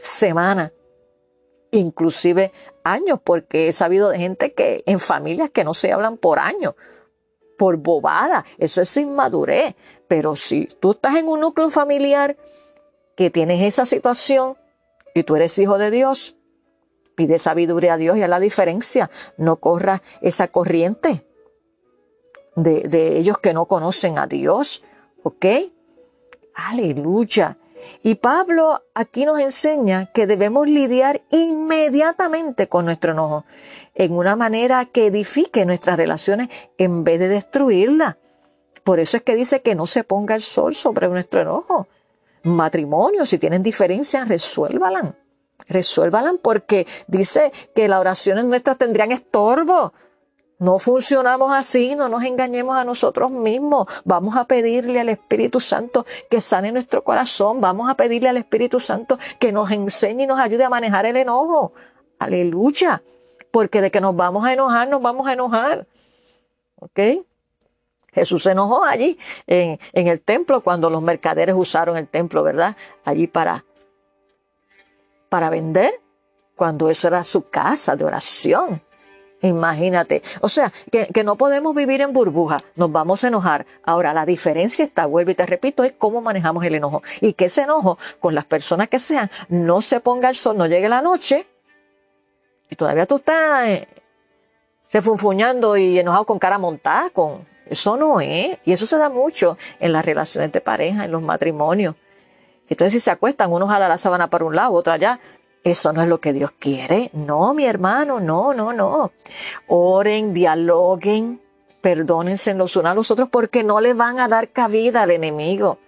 semanas, 0.00 0.72
inclusive 1.72 2.52
años, 2.84 3.18
porque 3.24 3.66
he 3.66 3.72
sabido 3.72 4.10
de 4.10 4.18
gente 4.18 4.54
que 4.54 4.84
en 4.86 5.00
familias 5.00 5.50
que 5.50 5.64
no 5.64 5.74
se 5.74 5.92
hablan 5.92 6.16
por 6.16 6.38
años 6.38 6.76
por 7.58 7.76
bobada, 7.76 8.44
eso 8.56 8.80
es 8.80 8.96
inmadurez. 8.96 9.74
Pero 10.08 10.36
si 10.36 10.66
tú 10.80 10.92
estás 10.92 11.16
en 11.16 11.28
un 11.28 11.40
núcleo 11.40 11.70
familiar 11.70 12.36
que 13.14 13.30
tienes 13.30 13.60
esa 13.60 13.84
situación 13.84 14.56
y 15.14 15.22
tú 15.22 15.36
eres 15.36 15.58
hijo 15.58 15.78
de 15.78 15.90
Dios, 15.90 16.36
pide 17.14 17.38
sabiduría 17.38 17.94
a 17.94 17.96
Dios 17.98 18.16
y 18.16 18.22
a 18.22 18.28
la 18.28 18.40
diferencia. 18.40 19.10
No 19.36 19.56
corra 19.56 20.02
esa 20.22 20.48
corriente 20.48 21.26
de, 22.56 22.82
de 22.82 23.18
ellos 23.18 23.38
que 23.38 23.52
no 23.52 23.66
conocen 23.66 24.18
a 24.18 24.26
Dios. 24.26 24.82
¿Ok? 25.22 25.44
Aleluya. 26.54 27.58
Y 28.02 28.16
Pablo 28.16 28.82
aquí 28.94 29.24
nos 29.24 29.40
enseña 29.40 30.06
que 30.06 30.26
debemos 30.26 30.68
lidiar 30.68 31.22
inmediatamente 31.30 32.68
con 32.68 32.84
nuestro 32.84 33.12
enojo, 33.12 33.44
en 33.94 34.12
una 34.12 34.36
manera 34.36 34.84
que 34.86 35.06
edifique 35.06 35.64
nuestras 35.64 35.96
relaciones 35.96 36.48
en 36.76 37.04
vez 37.04 37.20
de 37.20 37.28
destruirlas. 37.28 38.16
Por 38.88 39.00
eso 39.00 39.18
es 39.18 39.22
que 39.22 39.36
dice 39.36 39.60
que 39.60 39.74
no 39.74 39.86
se 39.86 40.02
ponga 40.02 40.34
el 40.34 40.40
sol 40.40 40.74
sobre 40.74 41.08
nuestro 41.08 41.42
enojo. 41.42 41.88
Matrimonio, 42.42 43.26
si 43.26 43.36
tienen 43.36 43.62
diferencias, 43.62 44.26
resuélvalan. 44.26 45.14
Resuélvalan 45.66 46.38
porque 46.38 46.86
dice 47.06 47.52
que 47.74 47.86
las 47.86 48.00
oraciones 48.00 48.46
nuestras 48.46 48.78
tendrían 48.78 49.12
estorbo. 49.12 49.92
No 50.58 50.78
funcionamos 50.78 51.52
así, 51.52 51.96
no 51.96 52.08
nos 52.08 52.22
engañemos 52.22 52.78
a 52.78 52.84
nosotros 52.84 53.30
mismos. 53.30 53.88
Vamos 54.06 54.36
a 54.36 54.46
pedirle 54.46 55.00
al 55.00 55.10
Espíritu 55.10 55.60
Santo 55.60 56.06
que 56.30 56.40
sane 56.40 56.72
nuestro 56.72 57.04
corazón. 57.04 57.60
Vamos 57.60 57.90
a 57.90 57.94
pedirle 57.94 58.30
al 58.30 58.38
Espíritu 58.38 58.80
Santo 58.80 59.18
que 59.38 59.52
nos 59.52 59.70
enseñe 59.70 60.22
y 60.22 60.26
nos 60.26 60.40
ayude 60.40 60.64
a 60.64 60.70
manejar 60.70 61.04
el 61.04 61.18
enojo. 61.18 61.74
Aleluya. 62.18 63.02
Porque 63.50 63.82
de 63.82 63.90
que 63.90 64.00
nos 64.00 64.16
vamos 64.16 64.46
a 64.46 64.54
enojar, 64.54 64.88
nos 64.88 65.02
vamos 65.02 65.26
a 65.26 65.34
enojar. 65.34 65.86
¿Ok? 66.76 67.27
Jesús 68.20 68.42
se 68.42 68.52
enojó 68.52 68.84
allí 68.84 69.18
en, 69.46 69.78
el 69.92 70.20
templo 70.20 70.60
cuando 70.60 70.90
los 70.90 71.02
mercaderes 71.02 71.54
usaron 71.56 71.96
el 71.96 72.08
templo, 72.08 72.42
¿verdad? 72.42 72.76
Allí 73.04 73.26
para, 73.26 73.64
para 75.28 75.50
vender, 75.50 75.92
cuando 76.56 76.90
eso 76.90 77.08
era 77.08 77.24
su 77.24 77.48
casa 77.48 77.96
de 77.96 78.04
oración. 78.04 78.82
Imagínate. 79.40 80.22
O 80.40 80.48
sea, 80.48 80.72
que, 80.90 81.22
no 81.22 81.36
podemos 81.36 81.74
vivir 81.74 82.00
en 82.00 82.12
burbuja, 82.12 82.58
nos 82.74 82.90
vamos 82.90 83.22
a 83.22 83.28
enojar. 83.28 83.66
Ahora, 83.84 84.12
la 84.12 84.26
diferencia 84.26 84.84
está, 84.84 85.06
vuelvo 85.06 85.30
y 85.30 85.34
te 85.34 85.46
repito, 85.46 85.84
es 85.84 85.92
cómo 85.96 86.20
manejamos 86.20 86.64
el 86.64 86.74
enojo. 86.74 87.02
Y 87.20 87.34
que 87.34 87.44
ese 87.44 87.62
enojo, 87.62 87.98
con 88.18 88.34
las 88.34 88.44
personas 88.44 88.88
que 88.88 88.98
sean, 88.98 89.30
no 89.48 89.80
se 89.80 90.00
ponga 90.00 90.28
el 90.28 90.34
sol, 90.34 90.56
no 90.56 90.66
llegue 90.66 90.88
la 90.88 91.02
noche, 91.02 91.46
y 92.70 92.76
todavía 92.76 93.06
tú 93.06 93.16
estás 93.16 93.66
eh, 93.66 93.88
refunfuñando 94.90 95.76
y 95.76 95.98
enojado 95.98 96.26
con 96.26 96.38
cara 96.38 96.58
montada, 96.58 97.10
con... 97.10 97.46
Eso 97.70 97.96
no 97.96 98.20
es. 98.20 98.58
Y 98.64 98.72
eso 98.72 98.86
se 98.86 98.98
da 98.98 99.08
mucho 99.08 99.56
en 99.80 99.92
las 99.92 100.04
relaciones 100.04 100.52
de 100.52 100.60
pareja, 100.60 101.04
en 101.04 101.12
los 101.12 101.22
matrimonios. 101.22 101.94
Entonces, 102.68 102.92
si 102.92 103.00
se 103.00 103.10
acuestan, 103.10 103.52
uno 103.52 103.66
jala 103.66 103.88
la 103.88 103.98
sábana 103.98 104.28
para 104.28 104.44
un 104.44 104.54
lado, 104.54 104.72
otro 104.72 104.92
allá, 104.92 105.20
eso 105.64 105.92
no 105.92 106.02
es 106.02 106.08
lo 106.08 106.20
que 106.20 106.32
Dios 106.32 106.52
quiere. 106.58 107.10
No, 107.12 107.54
mi 107.54 107.64
hermano, 107.64 108.20
no, 108.20 108.54
no, 108.54 108.72
no. 108.72 109.12
Oren, 109.66 110.34
dialoguen, 110.34 111.40
perdónense 111.80 112.54
los 112.54 112.76
unos 112.76 112.92
a 112.92 112.94
los 112.94 113.10
otros 113.10 113.28
porque 113.30 113.62
no 113.62 113.80
le 113.80 113.94
van 113.94 114.20
a 114.20 114.28
dar 114.28 114.50
cabida 114.50 115.02
al 115.02 115.10
enemigo. 115.10 115.78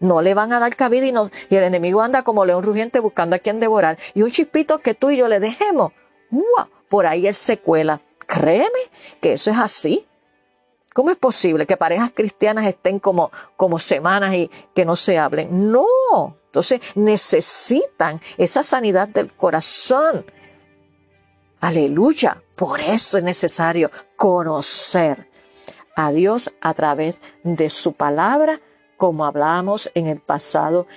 No 0.00 0.22
le 0.22 0.34
van 0.34 0.52
a 0.52 0.60
dar 0.60 0.76
cabida 0.76 1.06
y, 1.06 1.12
no, 1.12 1.30
el 1.50 1.64
enemigo 1.64 2.02
anda 2.02 2.22
como 2.22 2.44
león 2.44 2.62
rugiente 2.62 3.00
buscando 3.00 3.34
a 3.36 3.40
quien 3.40 3.58
devorar. 3.58 3.98
Y 4.14 4.22
un 4.22 4.30
chispito 4.30 4.78
que 4.78 4.94
tú 4.94 5.10
y 5.10 5.16
yo 5.16 5.26
le 5.26 5.40
dejemos, 5.40 5.92
por 6.88 7.06
ahí 7.06 7.26
es 7.26 7.36
secuela. 7.36 8.00
Créeme 8.26 8.68
que 9.20 9.32
eso 9.32 9.50
es 9.50 9.58
así. 9.58 10.06
¿Cómo 10.98 11.12
es 11.12 11.16
posible 11.16 11.64
que 11.64 11.76
parejas 11.76 12.10
cristianas 12.12 12.66
estén 12.66 12.98
como, 12.98 13.30
como 13.56 13.78
semanas 13.78 14.34
y 14.34 14.50
que 14.74 14.84
no 14.84 14.96
se 14.96 15.16
hablen? 15.16 15.70
No, 15.70 15.86
entonces 16.46 16.80
necesitan 16.96 18.20
esa 18.36 18.64
sanidad 18.64 19.06
del 19.06 19.32
corazón. 19.32 20.26
Aleluya. 21.60 22.42
Por 22.56 22.80
eso 22.80 23.16
es 23.16 23.22
necesario 23.22 23.92
conocer 24.16 25.30
a 25.94 26.10
Dios 26.10 26.52
a 26.60 26.74
través 26.74 27.20
de 27.44 27.70
su 27.70 27.92
palabra, 27.92 28.60
como 28.96 29.24
hablábamos 29.24 29.92
en 29.94 30.08
el 30.08 30.18
pasado 30.18 30.88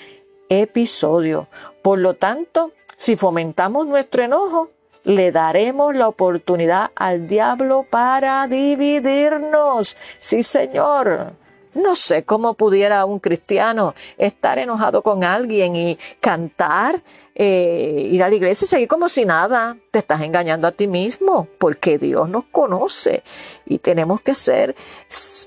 episodio. 0.50 1.48
Por 1.84 2.00
lo 2.00 2.16
tanto, 2.16 2.72
si 2.98 3.16
fomentamos 3.16 3.86
nuestro 3.86 4.24
enojo, 4.24 4.72
le 5.04 5.32
daremos 5.32 5.96
la 5.96 6.08
oportunidad 6.08 6.92
al 6.96 7.28
diablo 7.28 7.86
para 7.90 8.48
dividirnos. 8.48 9.98
Sí, 10.18 10.44
Señor. 10.44 11.34
No 11.74 11.96
sé 11.96 12.24
cómo 12.24 12.56
pudiera 12.56 13.06
un 13.06 13.20
cristiano 13.20 13.94
estar 14.18 14.60
enojado 14.60 15.02
con 15.04 15.24
alguien 15.24 15.74
y 15.78 15.98
cantar, 16.20 17.02
eh, 17.34 18.10
ir 18.12 18.22
a 18.24 18.28
la 18.28 18.36
iglesia 18.36 18.66
y 18.66 18.68
seguir 18.68 18.88
como 18.90 19.08
si 19.08 19.24
nada. 19.24 19.78
Te 19.90 20.00
estás 20.00 20.22
engañando 20.22 20.68
a 20.68 20.74
ti 20.74 20.88
mismo 20.88 21.48
porque 21.58 21.98
Dios 21.98 22.28
nos 22.28 22.44
conoce 22.52 23.24
y 23.66 23.78
tenemos 23.78 24.22
que 24.22 24.36
ser 24.36 24.76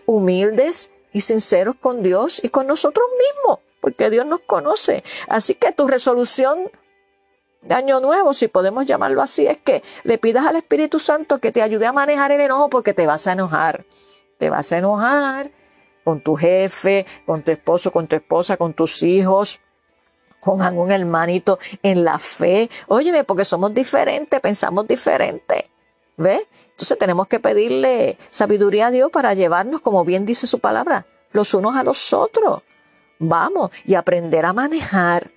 humildes 0.06 0.90
y 1.12 1.20
sinceros 1.20 1.76
con 1.76 2.02
Dios 2.02 2.40
y 2.42 2.48
con 2.48 2.66
nosotros 2.66 3.06
mismos 3.18 3.58
porque 3.84 4.08
Dios 4.08 4.24
nos 4.24 4.40
conoce. 4.40 5.04
Así 5.28 5.56
que 5.56 5.70
tu 5.72 5.86
resolución 5.86 6.70
de 7.64 7.74
año 7.74 8.00
nuevo, 8.00 8.32
si 8.34 8.48
podemos 8.48 8.84
llamarlo 8.84 9.22
así, 9.22 9.46
es 9.46 9.58
que 9.58 9.82
le 10.02 10.18
pidas 10.18 10.46
al 10.46 10.56
Espíritu 10.56 10.98
Santo 10.98 11.38
que 11.38 11.50
te 11.50 11.62
ayude 11.62 11.86
a 11.86 11.92
manejar 11.92 12.30
el 12.32 12.40
enojo 12.40 12.68
porque 12.68 12.92
te 12.92 13.06
vas 13.06 13.26
a 13.26 13.32
enojar. 13.32 13.84
Te 14.38 14.50
vas 14.50 14.70
a 14.72 14.78
enojar 14.78 15.50
con 16.04 16.20
tu 16.20 16.36
jefe, 16.36 17.06
con 17.24 17.42
tu 17.42 17.52
esposo, 17.52 17.90
con 17.90 18.06
tu 18.06 18.16
esposa, 18.16 18.56
con 18.56 18.74
tus 18.74 19.02
hijos, 19.02 19.60
con 20.40 20.60
algún 20.60 20.92
hermanito 20.92 21.58
en 21.82 22.04
la 22.04 22.18
fe. 22.18 22.68
Óyeme, 22.88 23.24
porque 23.24 23.46
somos 23.46 23.72
diferentes, 23.72 24.38
pensamos 24.40 24.86
diferente. 24.86 25.70
¿Ves? 26.16 26.46
Entonces 26.70 26.98
tenemos 26.98 27.26
que 27.26 27.40
pedirle 27.40 28.18
sabiduría 28.30 28.88
a 28.88 28.90
Dios 28.90 29.10
para 29.10 29.34
llevarnos, 29.34 29.80
como 29.80 30.04
bien 30.04 30.26
dice 30.26 30.46
su 30.46 30.60
palabra, 30.60 31.06
los 31.32 31.54
unos 31.54 31.74
a 31.74 31.82
los 31.82 32.12
otros. 32.12 32.62
Vamos, 33.18 33.70
y 33.84 33.94
aprender 33.94 34.44
a 34.44 34.52
manejar 34.52 35.30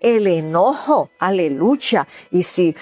el 0.00 0.26
enojo. 0.26 1.10
Aleluya. 1.18 2.06
Y 2.30 2.42
si 2.42 2.74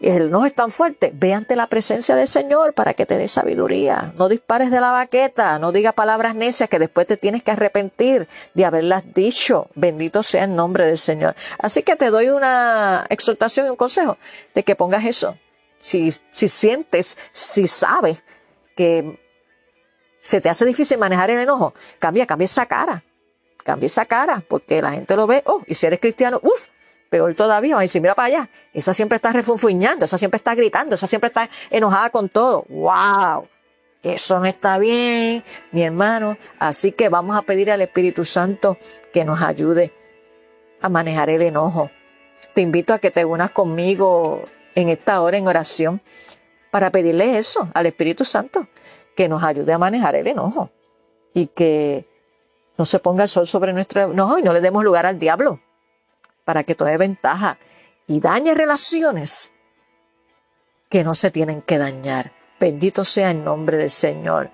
el 0.00 0.30
no 0.30 0.46
es 0.46 0.54
tan 0.54 0.70
fuerte, 0.70 1.10
ve 1.12 1.34
ante 1.34 1.56
la 1.56 1.66
presencia 1.66 2.14
del 2.14 2.28
Señor 2.28 2.72
para 2.72 2.94
que 2.94 3.04
te 3.04 3.16
dé 3.16 3.26
sabiduría. 3.26 4.12
No 4.16 4.28
dispares 4.28 4.70
de 4.70 4.80
la 4.80 4.92
baqueta, 4.92 5.58
no 5.58 5.72
diga 5.72 5.92
palabras 5.92 6.34
necias 6.34 6.68
que 6.68 6.78
después 6.78 7.06
te 7.06 7.16
tienes 7.16 7.42
que 7.42 7.50
arrepentir 7.50 8.28
de 8.54 8.64
haberlas 8.64 9.02
dicho. 9.12 9.68
Bendito 9.74 10.22
sea 10.22 10.44
el 10.44 10.54
nombre 10.54 10.86
del 10.86 10.98
Señor. 10.98 11.34
Así 11.58 11.82
que 11.82 11.96
te 11.96 12.10
doy 12.10 12.28
una 12.28 13.06
exhortación 13.08 13.66
y 13.66 13.70
un 13.70 13.76
consejo 13.76 14.18
de 14.54 14.62
que 14.62 14.76
pongas 14.76 15.04
eso. 15.04 15.36
Si, 15.80 16.12
si 16.30 16.48
sientes, 16.48 17.16
si 17.32 17.66
sabes 17.66 18.22
que 18.76 19.18
se 20.20 20.40
te 20.40 20.48
hace 20.48 20.64
difícil 20.64 20.98
manejar 20.98 21.30
el 21.30 21.40
enojo, 21.40 21.74
cambia, 21.98 22.26
cambia 22.26 22.44
esa 22.44 22.66
cara. 22.66 23.02
Cambia 23.64 23.86
esa 23.86 24.06
cara, 24.06 24.42
porque 24.48 24.80
la 24.80 24.92
gente 24.92 25.16
lo 25.16 25.26
ve, 25.26 25.42
oh, 25.46 25.62
y 25.66 25.74
si 25.74 25.86
eres 25.86 26.00
cristiano, 26.00 26.40
uff, 26.42 26.68
Peor 27.10 27.34
todavía, 27.34 27.82
y 27.82 27.88
si 27.88 28.00
mira 28.00 28.14
para 28.14 28.26
allá, 28.26 28.50
esa 28.74 28.92
siempre 28.92 29.16
está 29.16 29.32
refunfuñando, 29.32 30.04
esa 30.04 30.18
siempre 30.18 30.36
está 30.36 30.54
gritando, 30.54 30.94
esa 30.94 31.06
siempre 31.06 31.28
está 31.28 31.48
enojada 31.70 32.10
con 32.10 32.28
todo. 32.28 32.66
¡Wow! 32.68 33.48
Eso 34.02 34.38
no 34.38 34.44
está 34.44 34.78
bien, 34.78 35.42
mi 35.72 35.82
hermano. 35.82 36.36
Así 36.58 36.92
que 36.92 37.08
vamos 37.08 37.36
a 37.36 37.42
pedir 37.42 37.70
al 37.70 37.80
Espíritu 37.80 38.24
Santo 38.24 38.76
que 39.12 39.24
nos 39.24 39.40
ayude 39.40 39.92
a 40.80 40.88
manejar 40.88 41.30
el 41.30 41.42
enojo. 41.42 41.90
Te 42.54 42.60
invito 42.60 42.92
a 42.92 42.98
que 42.98 43.10
te 43.10 43.24
unas 43.24 43.50
conmigo 43.50 44.42
en 44.74 44.88
esta 44.90 45.20
hora 45.22 45.38
en 45.38 45.48
oración 45.48 46.02
para 46.70 46.90
pedirle 46.90 47.38
eso 47.38 47.70
al 47.72 47.86
Espíritu 47.86 48.24
Santo, 48.24 48.68
que 49.16 49.28
nos 49.28 49.42
ayude 49.42 49.72
a 49.72 49.78
manejar 49.78 50.14
el 50.14 50.26
enojo 50.26 50.70
y 51.32 51.46
que 51.46 52.06
no 52.78 52.84
se 52.84 53.00
ponga 53.00 53.24
el 53.24 53.28
sol 53.28 53.46
sobre 53.46 53.72
nuestro 53.72 54.12
enojo 54.12 54.38
y 54.38 54.42
no 54.42 54.52
le 54.52 54.60
demos 54.60 54.84
lugar 54.84 55.04
al 55.04 55.18
diablo 55.18 55.60
para 56.44 56.64
que 56.64 56.74
tome 56.74 56.96
ventaja 56.96 57.58
y 58.06 58.20
dañe 58.20 58.54
relaciones 58.54 59.50
que 60.88 61.04
no 61.04 61.14
se 61.14 61.30
tienen 61.30 61.60
que 61.60 61.76
dañar. 61.76 62.32
Bendito 62.58 63.04
sea 63.04 63.32
el 63.32 63.44
nombre 63.44 63.76
del 63.76 63.90
Señor. 63.90 64.50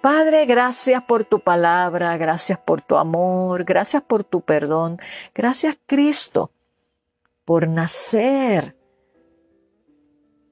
Padre, 0.00 0.46
gracias 0.46 1.02
por 1.02 1.24
tu 1.24 1.40
palabra, 1.40 2.16
gracias 2.16 2.58
por 2.58 2.80
tu 2.80 2.96
amor, 2.96 3.64
gracias 3.64 4.02
por 4.02 4.22
tu 4.24 4.40
perdón, 4.40 4.98
gracias 5.34 5.76
Cristo 5.86 6.52
por 7.44 7.68
nacer 7.68 8.76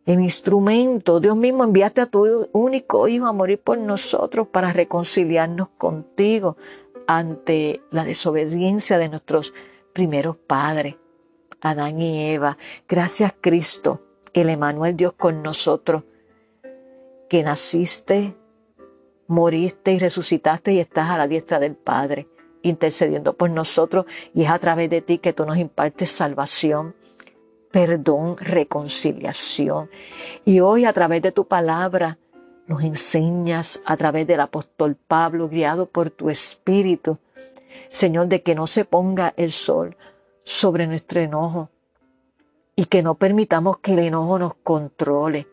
en 0.04 0.22
instrumento. 0.22 1.20
Dios 1.20 1.36
mismo 1.36 1.64
enviaste 1.64 2.00
a 2.00 2.06
tu 2.06 2.48
único 2.52 3.08
Hijo 3.08 3.26
a 3.26 3.32
morir 3.32 3.60
por 3.60 3.78
nosotros 3.78 4.48
para 4.48 4.72
reconciliarnos 4.72 5.68
contigo 5.70 6.56
ante 7.06 7.82
la 7.90 8.04
desobediencia 8.04 8.98
de 8.98 9.08
nuestros 9.08 9.54
primeros 9.92 10.36
padres, 10.36 10.96
Adán 11.60 12.00
y 12.00 12.30
Eva. 12.30 12.56
Gracias 12.88 13.34
Cristo, 13.40 14.02
el 14.32 14.50
Emanuel 14.50 14.96
Dios 14.96 15.14
con 15.14 15.42
nosotros, 15.42 16.04
que 17.28 17.42
naciste, 17.42 18.36
moriste 19.26 19.92
y 19.92 19.98
resucitaste 19.98 20.72
y 20.72 20.80
estás 20.80 21.10
a 21.10 21.18
la 21.18 21.26
diestra 21.26 21.58
del 21.58 21.74
Padre, 21.74 22.28
intercediendo 22.62 23.36
por 23.36 23.50
nosotros 23.50 24.06
y 24.34 24.44
es 24.44 24.50
a 24.50 24.58
través 24.58 24.90
de 24.90 25.00
ti 25.00 25.18
que 25.18 25.32
tú 25.32 25.46
nos 25.46 25.56
impartes 25.56 26.10
salvación, 26.10 26.94
perdón, 27.70 28.36
reconciliación. 28.38 29.90
Y 30.44 30.60
hoy 30.60 30.84
a 30.84 30.92
través 30.92 31.22
de 31.22 31.32
tu 31.32 31.46
palabra 31.46 32.18
nos 32.66 32.82
enseñas 32.82 33.80
a 33.84 33.96
través 33.96 34.26
del 34.26 34.40
apóstol 34.40 34.96
Pablo, 34.96 35.48
guiado 35.48 35.86
por 35.86 36.10
tu 36.10 36.30
Espíritu, 36.30 37.18
Señor, 37.88 38.26
de 38.26 38.42
que 38.42 38.54
no 38.54 38.66
se 38.66 38.84
ponga 38.84 39.32
el 39.36 39.52
sol 39.52 39.96
sobre 40.42 40.86
nuestro 40.86 41.20
enojo 41.20 41.70
y 42.74 42.86
que 42.86 43.02
no 43.02 43.14
permitamos 43.14 43.78
que 43.78 43.92
el 43.92 44.00
enojo 44.00 44.38
nos 44.38 44.54
controle. 44.54 45.46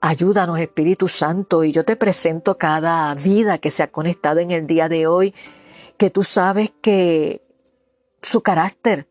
Ayúdanos, 0.00 0.58
Espíritu 0.58 1.08
Santo, 1.08 1.64
y 1.64 1.72
yo 1.72 1.84
te 1.84 1.96
presento 1.96 2.58
cada 2.58 3.14
vida 3.14 3.58
que 3.58 3.70
se 3.70 3.82
ha 3.82 3.90
conectado 3.90 4.40
en 4.40 4.50
el 4.50 4.66
día 4.66 4.88
de 4.88 5.06
hoy, 5.06 5.34
que 5.96 6.10
tú 6.10 6.22
sabes 6.22 6.72
que 6.82 7.40
su 8.20 8.42
carácter 8.42 9.08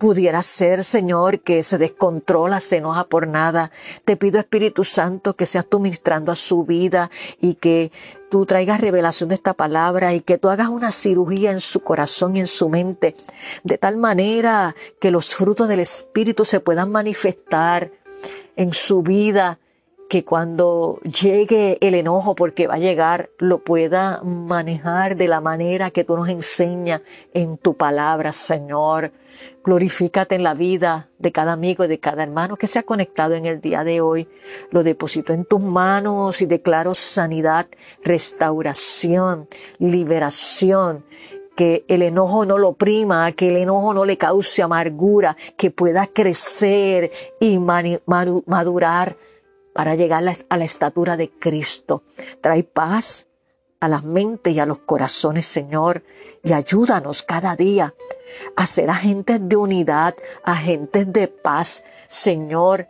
pudiera 0.00 0.42
ser, 0.42 0.82
Señor, 0.82 1.40
que 1.40 1.62
se 1.62 1.76
descontrola, 1.76 2.58
se 2.60 2.78
enoja 2.78 3.04
por 3.04 3.28
nada. 3.28 3.70
Te 4.06 4.16
pido, 4.16 4.40
Espíritu 4.40 4.82
Santo, 4.82 5.36
que 5.36 5.44
seas 5.44 5.66
tú 5.66 5.78
ministrando 5.78 6.32
a 6.32 6.36
su 6.36 6.64
vida 6.64 7.10
y 7.38 7.52
que 7.56 7.92
tú 8.30 8.46
traigas 8.46 8.80
revelación 8.80 9.28
de 9.28 9.34
esta 9.34 9.52
palabra 9.52 10.14
y 10.14 10.22
que 10.22 10.38
tú 10.38 10.48
hagas 10.48 10.68
una 10.68 10.90
cirugía 10.90 11.50
en 11.50 11.60
su 11.60 11.80
corazón 11.80 12.34
y 12.34 12.40
en 12.40 12.46
su 12.46 12.70
mente, 12.70 13.14
de 13.62 13.76
tal 13.76 13.98
manera 13.98 14.74
que 14.98 15.10
los 15.10 15.34
frutos 15.34 15.68
del 15.68 15.80
Espíritu 15.80 16.46
se 16.46 16.60
puedan 16.60 16.90
manifestar 16.90 17.92
en 18.56 18.72
su 18.72 19.02
vida 19.02 19.58
que 20.08 20.24
cuando 20.24 20.98
llegue 21.02 21.76
el 21.82 21.94
enojo, 21.94 22.34
porque 22.34 22.66
va 22.66 22.74
a 22.74 22.78
llegar, 22.78 23.28
lo 23.36 23.62
pueda 23.62 24.22
manejar 24.22 25.16
de 25.16 25.28
la 25.28 25.42
manera 25.42 25.90
que 25.90 26.04
tú 26.04 26.16
nos 26.16 26.30
enseñas 26.30 27.02
en 27.34 27.58
tu 27.58 27.76
palabra, 27.76 28.32
Señor. 28.32 29.12
Glorifícate 29.64 30.34
en 30.34 30.42
la 30.42 30.54
vida 30.54 31.08
de 31.18 31.32
cada 31.32 31.52
amigo 31.52 31.84
y 31.84 31.88
de 31.88 32.00
cada 32.00 32.22
hermano 32.22 32.56
que 32.56 32.66
se 32.66 32.78
ha 32.78 32.82
conectado 32.82 33.34
en 33.34 33.46
el 33.46 33.60
día 33.60 33.84
de 33.84 34.00
hoy. 34.00 34.28
Lo 34.70 34.82
deposito 34.82 35.32
en 35.32 35.44
tus 35.44 35.62
manos 35.62 36.40
y 36.42 36.46
declaro 36.46 36.94
sanidad, 36.94 37.66
restauración, 38.02 39.48
liberación 39.78 41.04
que 41.56 41.84
el 41.88 42.02
enojo 42.02 42.46
no 42.46 42.56
lo 42.56 42.68
oprima, 42.68 43.32
que 43.32 43.48
el 43.48 43.56
enojo 43.56 43.92
no 43.92 44.06
le 44.06 44.16
cause 44.16 44.62
amargura, 44.62 45.36
que 45.58 45.70
pueda 45.70 46.06
crecer 46.06 47.10
y 47.38 47.58
madurar 47.58 49.18
para 49.74 49.94
llegar 49.94 50.24
a 50.48 50.56
la 50.56 50.64
estatura 50.64 51.18
de 51.18 51.28
Cristo. 51.30 52.02
Trae 52.40 52.62
paz 52.62 53.26
a 53.80 53.88
las 53.88 54.04
mentes 54.04 54.54
y 54.54 54.60
a 54.60 54.66
los 54.66 54.78
corazones, 54.78 55.46
Señor, 55.46 56.02
y 56.44 56.52
ayúdanos 56.52 57.22
cada 57.22 57.56
día 57.56 57.94
a 58.54 58.66
ser 58.66 58.90
agentes 58.90 59.40
de 59.42 59.56
unidad, 59.56 60.14
agentes 60.44 61.12
de 61.12 61.28
paz, 61.28 61.84
Señor, 62.08 62.86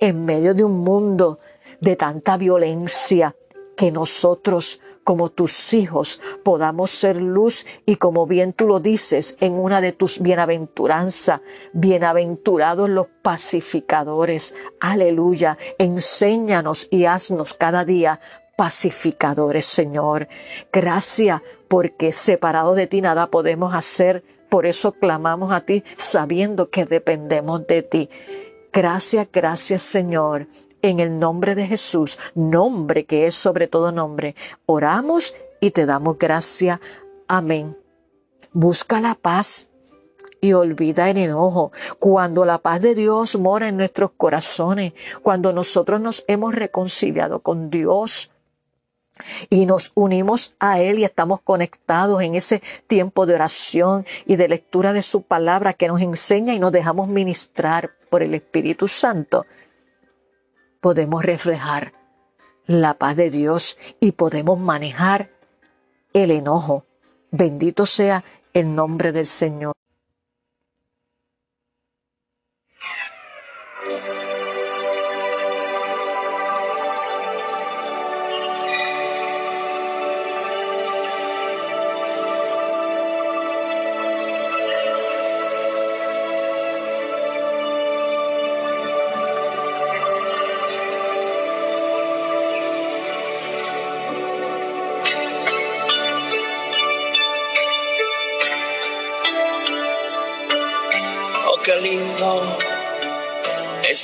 en 0.00 0.24
medio 0.24 0.54
de 0.54 0.64
un 0.64 0.78
mundo 0.78 1.38
de 1.80 1.96
tanta 1.96 2.36
violencia, 2.36 3.36
que 3.76 3.90
nosotros 3.90 4.80
como 5.04 5.30
tus 5.30 5.74
hijos 5.74 6.20
podamos 6.44 6.90
ser 6.90 7.16
luz 7.16 7.66
y 7.86 7.96
como 7.96 8.26
bien 8.26 8.52
tú 8.52 8.66
lo 8.66 8.80
dices 8.80 9.36
en 9.40 9.54
una 9.54 9.80
de 9.80 9.92
tus 9.92 10.20
bienaventuranzas, 10.20 11.40
bienaventurados 11.72 12.88
los 12.88 13.08
pacificadores. 13.22 14.54
Aleluya. 14.78 15.56
Enséñanos 15.78 16.86
y 16.90 17.06
haznos 17.06 17.54
cada 17.54 17.84
día 17.84 18.20
pacificadores, 18.60 19.64
Señor. 19.64 20.28
Gracias 20.70 21.40
porque 21.66 22.12
separado 22.12 22.74
de 22.74 22.86
ti 22.86 23.00
nada 23.00 23.28
podemos 23.28 23.72
hacer. 23.72 24.22
Por 24.50 24.66
eso 24.66 24.92
clamamos 24.92 25.50
a 25.50 25.62
ti 25.62 25.82
sabiendo 25.96 26.68
que 26.68 26.84
dependemos 26.84 27.66
de 27.66 27.82
ti. 27.82 28.10
Gracias, 28.70 29.28
gracias 29.32 29.80
Señor 29.80 30.46
en 30.82 31.00
el 31.00 31.18
nombre 31.18 31.54
de 31.54 31.66
Jesús, 31.66 32.18
nombre 32.34 33.06
que 33.06 33.24
es 33.24 33.34
sobre 33.34 33.66
todo 33.66 33.92
nombre, 33.92 34.34
oramos 34.66 35.34
y 35.60 35.70
te 35.70 35.86
damos 35.86 36.18
gracia. 36.18 36.82
Amén. 37.28 37.78
Busca 38.52 39.00
la 39.00 39.14
paz 39.14 39.70
y 40.42 40.52
olvida 40.52 41.08
el 41.08 41.16
enojo. 41.16 41.72
Cuando 41.98 42.44
la 42.44 42.58
paz 42.58 42.82
de 42.82 42.94
Dios 42.94 43.38
mora 43.38 43.68
en 43.68 43.78
nuestros 43.78 44.10
corazones, 44.18 44.92
cuando 45.22 45.54
nosotros 45.54 45.98
nos 45.98 46.24
hemos 46.28 46.54
reconciliado 46.54 47.40
con 47.40 47.70
Dios, 47.70 48.30
y 49.48 49.66
nos 49.66 49.92
unimos 49.94 50.54
a 50.58 50.80
Él 50.80 50.98
y 50.98 51.04
estamos 51.04 51.40
conectados 51.40 52.22
en 52.22 52.34
ese 52.34 52.62
tiempo 52.86 53.26
de 53.26 53.34
oración 53.34 54.06
y 54.26 54.36
de 54.36 54.48
lectura 54.48 54.92
de 54.92 55.02
su 55.02 55.22
palabra 55.22 55.72
que 55.74 55.88
nos 55.88 56.00
enseña 56.00 56.54
y 56.54 56.58
nos 56.58 56.72
dejamos 56.72 57.08
ministrar 57.08 57.90
por 58.10 58.22
el 58.22 58.34
Espíritu 58.34 58.88
Santo 58.88 59.44
podemos 60.80 61.22
reflejar 61.24 61.92
la 62.66 62.94
paz 62.94 63.16
de 63.16 63.30
Dios 63.30 63.76
y 64.00 64.12
podemos 64.12 64.58
manejar 64.58 65.30
el 66.12 66.30
enojo. 66.30 66.86
Bendito 67.30 67.86
sea 67.86 68.24
el 68.52 68.74
nombre 68.74 69.12
del 69.12 69.26
Señor. 69.26 69.74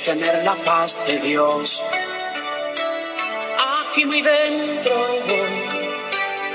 Tener 0.07 0.43
la 0.45 0.55
paz 0.55 0.97
de 1.05 1.19
Dios 1.19 1.83
aquí 3.57 4.05
muy 4.05 4.21
dentro 4.21 4.93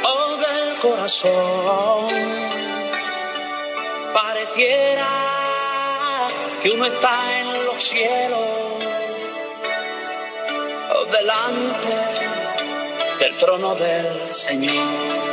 oh, 0.05 0.37
del 0.37 0.79
corazón. 0.81 2.07
Pareciera 4.15 5.09
que 6.63 6.71
uno 6.71 6.87
está 6.87 7.41
en 7.41 7.67
los 7.67 7.83
cielos 7.83 8.85
oh, 10.95 11.05
delante 11.13 11.95
del 13.19 13.37
trono 13.37 13.75
del 13.75 14.33
Señor. 14.33 15.32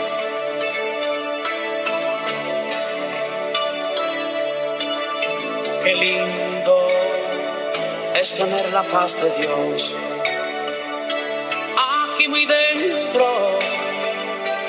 Qué 5.90 5.96
lindo 5.96 6.88
es 8.14 8.32
tener 8.36 8.72
la 8.72 8.84
paz 8.84 9.16
de 9.16 9.28
Dios 9.42 9.98
aquí 11.76 12.28
muy 12.28 12.46
dentro 12.46 13.58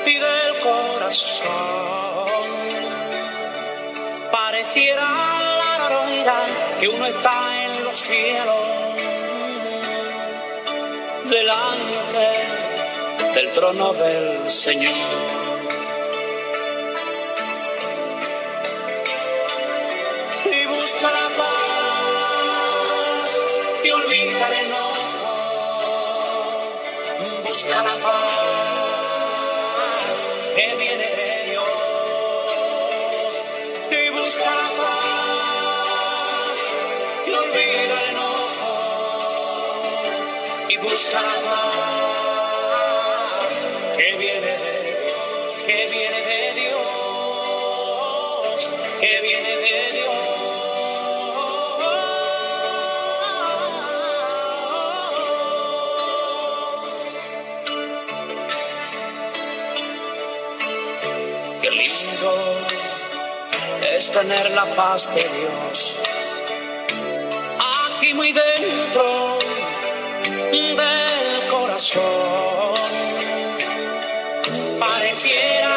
y 0.06 0.14
del 0.14 0.60
corazón. 0.62 2.26
Pareciera 4.32 5.08
la 5.58 6.46
que 6.80 6.88
uno 6.88 7.04
está 7.04 7.64
en 7.66 7.84
los 7.84 8.00
cielos 8.00 8.96
delante 11.28 12.28
del 13.34 13.52
trono 13.52 13.92
del 13.92 14.50
Señor. 14.50 15.29
que 30.54 30.76
viene. 30.76 31.29
tener 64.20 64.50
la 64.50 64.66
paz 64.74 65.08
de 65.14 65.22
Dios. 65.22 65.98
Aquí 67.86 68.12
muy 68.12 68.32
dentro 68.32 69.38
del 70.50 71.48
corazón. 71.50 72.74
Pareciera 74.78 75.76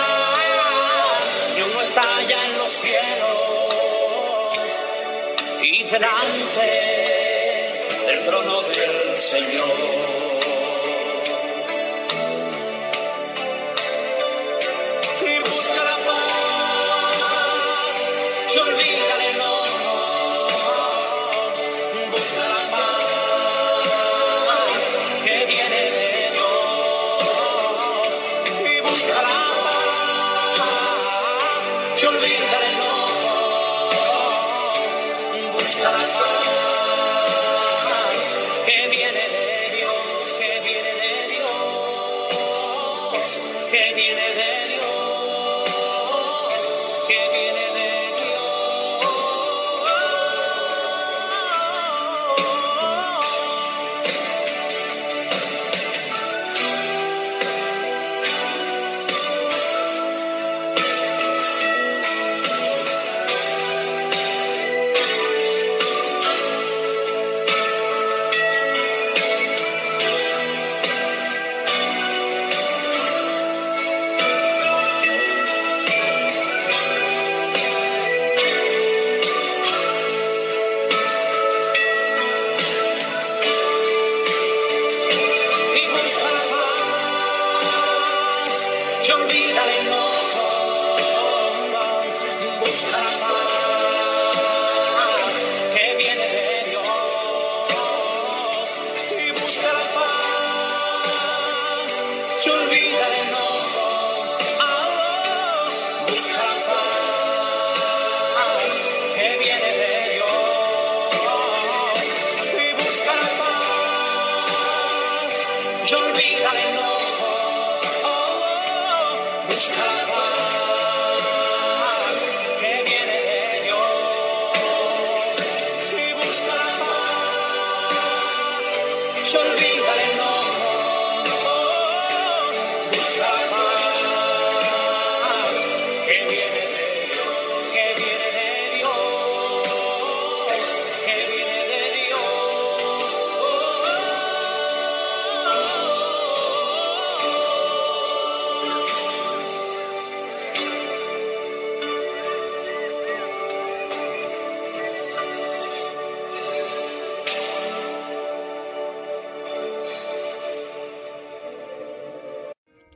que 1.55 1.63
uno 1.63 1.81
está 1.83 2.17
allá 2.17 2.45
en 2.47 2.57
los 2.57 2.73
cielos 2.73 3.37
y 5.61 5.83
delante 5.83 6.69
del 8.07 8.25
trono 8.25 8.61
del 8.63 9.21
Señor. 9.21 9.92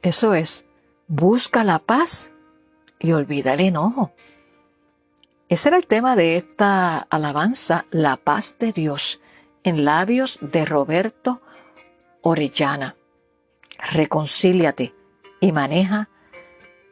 Eso 0.08 0.34
es, 0.36 0.64
busca 1.10 1.66
la 1.66 1.80
paz 1.80 2.32
y 2.98 3.12
olvida 3.12 3.56
el 3.56 3.60
enojo. 3.60 4.14
Ese 5.50 5.68
era 5.68 5.76
el 5.76 5.86
tema 5.86 6.16
de 6.16 6.38
esta 6.38 7.00
alabanza, 7.00 7.86
la 7.92 8.16
paz 8.16 8.56
de 8.58 8.72
Dios, 8.72 9.20
en 9.66 9.84
labios 9.84 10.40
de 10.42 10.64
Roberto 10.64 11.42
Orellana. 12.22 12.96
Reconcíliate 13.92 14.96
y 15.42 15.52
maneja 15.52 16.08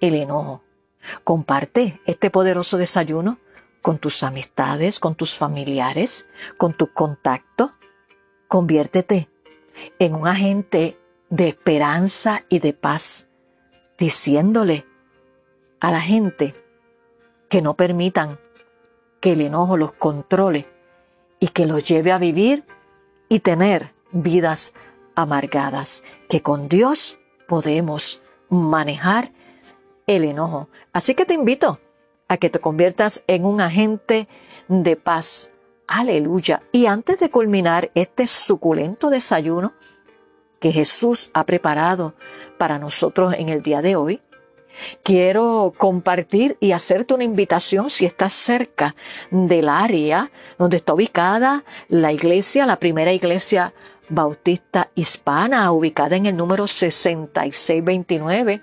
el 0.02 0.16
enojo. 0.16 0.66
Comparte 1.24 2.02
este 2.06 2.30
poderoso 2.30 2.78
desayuno 2.78 3.40
con 3.82 3.98
tus 3.98 4.24
amistades, 4.24 5.00
con 5.00 5.16
tus 5.16 5.36
familiares, 5.36 6.26
con 6.58 6.74
tus 6.74 6.90
contactos. 6.90 7.72
Conviértete 8.50 9.30
en 10.00 10.16
un 10.16 10.28
agente 10.28 10.98
de 11.30 11.48
esperanza 11.48 12.44
y 12.50 12.60
de 12.60 12.74
paz, 12.74 13.28
diciéndole 13.98 14.86
a 15.80 15.92
la 15.92 16.02
gente 16.02 16.54
que 17.50 17.62
no 17.62 17.76
permitan 17.76 18.40
que 19.20 19.34
el 19.34 19.42
enojo 19.42 19.78
los 19.78 19.94
controle 19.94 20.66
y 21.40 21.48
que 21.50 21.66
los 21.66 21.88
lleve 21.88 22.12
a 22.12 22.18
vivir 22.18 22.64
y 23.30 23.40
tener 23.40 23.94
vidas 24.12 24.74
amargadas, 25.16 26.04
que 26.30 26.42
con 26.42 26.70
Dios 26.70 27.18
podemos 27.48 28.22
manejar 28.50 29.30
el 30.08 30.24
enojo. 30.24 30.70
Así 30.94 31.16
que 31.16 31.26
te 31.26 31.34
invito 31.34 31.80
a 32.28 32.38
que 32.38 32.50
te 32.50 32.60
conviertas 32.60 33.24
en 33.28 33.46
un 33.46 33.62
agente 33.62 34.28
de 34.68 34.96
paz. 34.96 35.52
Aleluya. 35.88 36.64
Y 36.72 36.88
antes 36.88 37.20
de 37.20 37.30
culminar 37.30 37.92
este 37.94 38.28
suculento 38.28 39.10
desayuno 39.10 39.74
que 40.60 40.72
Jesús 40.72 41.30
ha 41.34 41.46
preparado 41.46 42.16
para 42.58 42.80
nosotros 42.80 43.34
en 43.38 43.50
el 43.50 43.62
día 43.62 43.82
de 43.82 43.96
hoy, 43.96 44.22
quiero 45.04 45.74
compartir 45.78 46.58
y 46.60 46.72
hacerte 46.72 47.14
una 47.14 47.24
invitación 47.24 47.90
si 47.90 48.06
estás 48.06 48.34
cerca 48.34 48.96
del 49.32 49.70
área 49.70 50.32
donde 50.58 50.78
está 50.78 50.94
ubicada 50.94 51.64
la 51.88 52.12
iglesia, 52.12 52.66
la 52.66 52.80
primera 52.80 53.14
iglesia 53.14 53.74
bautista 54.10 54.90
hispana, 54.96 55.72
ubicada 55.72 56.16
en 56.16 56.26
el 56.28 56.38
número 56.38 56.68
6629 56.68 58.62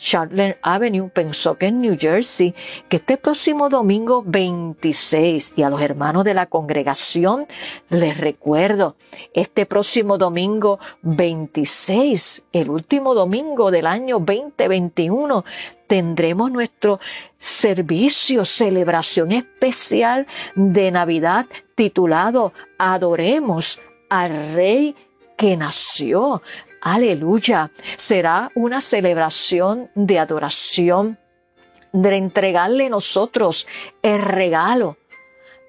Charlotte 0.00 0.56
Avenue, 0.62 1.10
Pensoken, 1.10 1.82
New 1.82 1.96
Jersey, 1.98 2.54
que 2.88 2.96
este 2.96 3.18
próximo 3.18 3.68
domingo 3.68 4.22
26 4.24 5.52
y 5.56 5.62
a 5.62 5.68
los 5.68 5.82
hermanos 5.82 6.24
de 6.24 6.32
la 6.32 6.46
congregación 6.46 7.46
les 7.90 8.16
recuerdo, 8.16 8.96
este 9.34 9.66
próximo 9.66 10.16
domingo 10.16 10.78
26, 11.02 12.44
el 12.52 12.70
último 12.70 13.14
domingo 13.14 13.70
del 13.70 13.86
año 13.86 14.18
2021, 14.20 15.44
tendremos 15.86 16.50
nuestro 16.50 16.98
servicio, 17.38 18.46
celebración 18.46 19.32
especial 19.32 20.26
de 20.54 20.90
Navidad 20.90 21.44
titulado 21.74 22.54
Adoremos 22.78 23.80
al 24.08 24.54
Rey 24.54 24.96
que 25.36 25.56
nació. 25.56 26.42
Aleluya. 26.80 27.70
Será 27.96 28.50
una 28.54 28.80
celebración 28.80 29.90
de 29.94 30.18
adoración, 30.18 31.18
de 31.92 32.16
entregarle 32.16 32.88
nosotros 32.88 33.66
el 34.02 34.22
regalo 34.22 34.96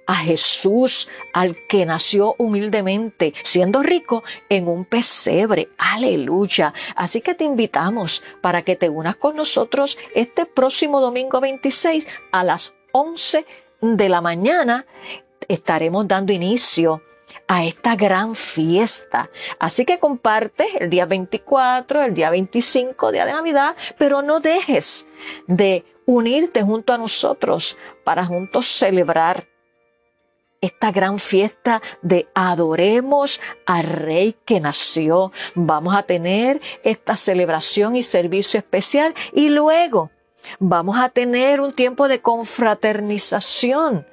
a 0.08 0.16
Jesús, 0.16 1.10
al 1.34 1.56
que 1.68 1.86
nació 1.86 2.36
humildemente, 2.38 3.34
siendo 3.44 3.82
rico 3.82 4.24
en 4.50 4.68
un 4.68 4.86
pesebre. 4.86 5.70
Aleluya. 5.78 6.74
Así 6.96 7.22
que 7.22 7.34
te 7.34 7.44
invitamos 7.44 8.24
para 8.42 8.62
que 8.62 8.76
te 8.76 8.90
unas 8.90 9.16
con 9.16 9.36
nosotros 9.36 9.98
este 10.16 10.46
próximo 10.46 11.00
domingo 11.00 11.40
26 11.40 12.08
a 12.32 12.44
las 12.44 12.74
11 12.92 13.46
de 13.82 14.10
la 14.10 14.22
mañana. 14.22 14.86
Estaremos 15.48 16.08
dando 16.08 16.34
inicio 16.34 17.02
a 17.52 17.66
esta 17.66 17.98
gran 17.98 18.34
fiesta. 18.34 19.30
Así 19.60 19.84
que 19.84 20.00
comparte 20.00 20.66
el 20.80 20.90
día 20.90 21.06
24, 21.06 22.02
el 22.04 22.14
día 22.14 22.30
25, 22.30 23.12
día 23.12 23.26
de 23.26 23.34
Navidad, 23.34 23.76
pero 23.98 24.22
no 24.22 24.40
dejes 24.40 25.06
de 25.48 25.84
unirte 26.06 26.62
junto 26.62 26.94
a 26.94 26.98
nosotros 26.98 27.78
para 28.06 28.24
juntos 28.24 28.68
celebrar 28.68 29.50
esta 30.62 30.94
gran 30.94 31.20
fiesta 31.20 31.82
de 32.02 32.30
adoremos 32.34 33.42
al 33.66 33.84
rey 33.84 34.38
que 34.46 34.62
nació. 34.62 35.34
Vamos 35.54 35.94
a 35.94 36.04
tener 36.04 36.62
esta 36.84 37.18
celebración 37.18 37.98
y 37.98 38.04
servicio 38.04 38.60
especial 38.60 39.14
y 39.34 39.50
luego 39.50 40.10
vamos 40.58 40.98
a 40.98 41.10
tener 41.10 41.60
un 41.60 41.74
tiempo 41.74 42.08
de 42.08 42.22
confraternización 42.22 44.06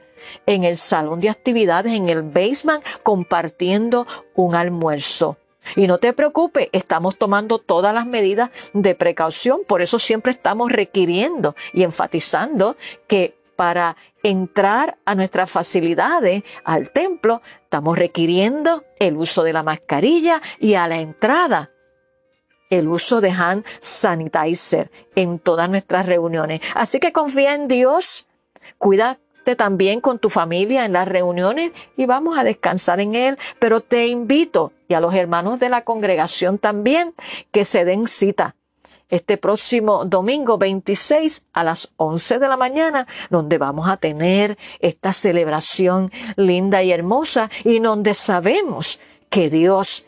en 0.46 0.64
el 0.64 0.76
salón 0.76 1.20
de 1.20 1.30
actividades, 1.30 1.92
en 1.92 2.08
el 2.08 2.22
basement, 2.22 2.84
compartiendo 3.02 4.06
un 4.34 4.54
almuerzo. 4.54 5.36
Y 5.76 5.86
no 5.86 5.98
te 5.98 6.12
preocupes, 6.12 6.68
estamos 6.72 7.18
tomando 7.18 7.58
todas 7.58 7.92
las 7.92 8.06
medidas 8.06 8.50
de 8.72 8.94
precaución, 8.94 9.60
por 9.66 9.82
eso 9.82 9.98
siempre 9.98 10.32
estamos 10.32 10.72
requiriendo 10.72 11.54
y 11.72 11.82
enfatizando 11.82 12.76
que 13.06 13.36
para 13.56 13.96
entrar 14.22 14.98
a 15.04 15.14
nuestras 15.14 15.50
facilidades, 15.50 16.44
al 16.64 16.92
templo, 16.92 17.42
estamos 17.64 17.98
requiriendo 17.98 18.84
el 19.00 19.16
uso 19.16 19.42
de 19.42 19.52
la 19.52 19.64
mascarilla 19.64 20.40
y 20.60 20.74
a 20.74 20.86
la 20.86 21.00
entrada 21.00 21.70
el 22.70 22.88
uso 22.88 23.20
de 23.20 23.30
hand 23.30 23.64
sanitizer 23.80 24.90
en 25.14 25.38
todas 25.38 25.68
nuestras 25.70 26.06
reuniones. 26.06 26.60
Así 26.74 27.00
que 27.00 27.12
confía 27.12 27.54
en 27.54 27.68
Dios, 27.68 28.26
también 29.56 30.00
con 30.00 30.18
tu 30.18 30.30
familia 30.30 30.84
en 30.84 30.92
las 30.92 31.08
reuniones 31.08 31.72
y 31.96 32.06
vamos 32.06 32.38
a 32.38 32.44
descansar 32.44 33.00
en 33.00 33.14
Él, 33.14 33.38
pero 33.58 33.80
te 33.80 34.06
invito 34.06 34.72
y 34.88 34.94
a 34.94 35.00
los 35.00 35.14
hermanos 35.14 35.60
de 35.60 35.68
la 35.68 35.82
congregación 35.82 36.58
también 36.58 37.14
que 37.50 37.64
se 37.64 37.84
den 37.84 38.08
cita 38.08 38.54
este 39.08 39.38
próximo 39.38 40.04
domingo 40.04 40.58
26 40.58 41.44
a 41.52 41.64
las 41.64 41.92
11 41.96 42.38
de 42.38 42.48
la 42.48 42.56
mañana, 42.56 43.06
donde 43.30 43.58
vamos 43.58 43.88
a 43.88 43.96
tener 43.96 44.58
esta 44.80 45.12
celebración 45.12 46.12
linda 46.36 46.82
y 46.82 46.92
hermosa 46.92 47.50
y 47.64 47.78
donde 47.78 48.14
sabemos 48.14 49.00
que 49.30 49.50
Dios 49.50 50.06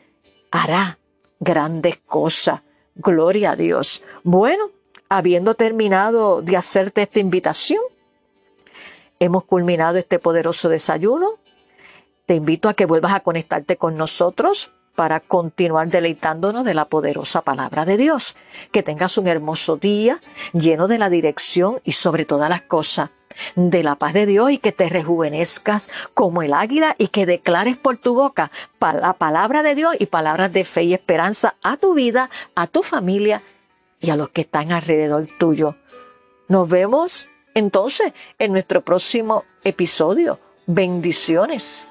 hará 0.50 0.98
grandes 1.38 1.96
cosas. 1.98 2.60
Gloria 2.94 3.52
a 3.52 3.56
Dios. 3.56 4.02
Bueno, 4.22 4.70
habiendo 5.08 5.54
terminado 5.54 6.42
de 6.42 6.56
hacerte 6.56 7.02
esta 7.02 7.20
invitación, 7.20 7.80
hemos 9.20 9.44
culminado 9.44 9.98
este 9.98 10.18
poderoso 10.18 10.68
desayuno. 10.68 11.38
Te 12.26 12.34
invito 12.34 12.68
a 12.68 12.74
que 12.74 12.86
vuelvas 12.86 13.12
a 13.14 13.20
conectarte 13.20 13.76
con 13.76 13.96
nosotros 13.96 14.72
para 14.96 15.20
continuar 15.20 15.88
deleitándonos 15.88 16.64
de 16.64 16.74
la 16.74 16.86
poderosa 16.86 17.42
palabra 17.42 17.84
de 17.84 17.96
Dios. 17.96 18.34
Que 18.72 18.82
tengas 18.82 19.16
un 19.18 19.28
hermoso 19.28 19.76
día 19.76 20.18
lleno 20.52 20.88
de 20.88 20.98
la 20.98 21.10
dirección 21.10 21.80
y 21.84 21.92
sobre 21.92 22.24
todas 22.24 22.50
las 22.50 22.62
cosas 22.62 23.10
de 23.54 23.82
la 23.82 23.94
paz 23.94 24.12
de 24.12 24.26
Dios 24.26 24.50
y 24.50 24.58
que 24.58 24.72
te 24.72 24.88
rejuvenezcas 24.88 25.88
como 26.14 26.42
el 26.42 26.52
águila 26.52 26.96
y 26.98 27.08
que 27.08 27.26
declares 27.26 27.76
por 27.76 27.96
tu 27.96 28.14
boca 28.14 28.50
la 28.80 29.12
palabra 29.12 29.62
de 29.62 29.74
Dios 29.74 29.94
y 29.98 30.06
palabras 30.06 30.52
de 30.52 30.64
fe 30.64 30.82
y 30.84 30.94
esperanza 30.94 31.54
a 31.62 31.76
tu 31.76 31.94
vida, 31.94 32.28
a 32.54 32.66
tu 32.66 32.82
familia 32.82 33.42
y 34.00 34.10
a 34.10 34.16
los 34.16 34.30
que 34.30 34.40
están 34.40 34.72
alrededor 34.72 35.26
tuyo. 35.38 35.76
Nos 36.48 36.68
vemos 36.68 37.29
entonces 37.54 38.12
en 38.38 38.52
nuestro 38.52 38.80
próximo 38.82 39.44
episodio. 39.64 40.38
Bendiciones. 40.66 41.86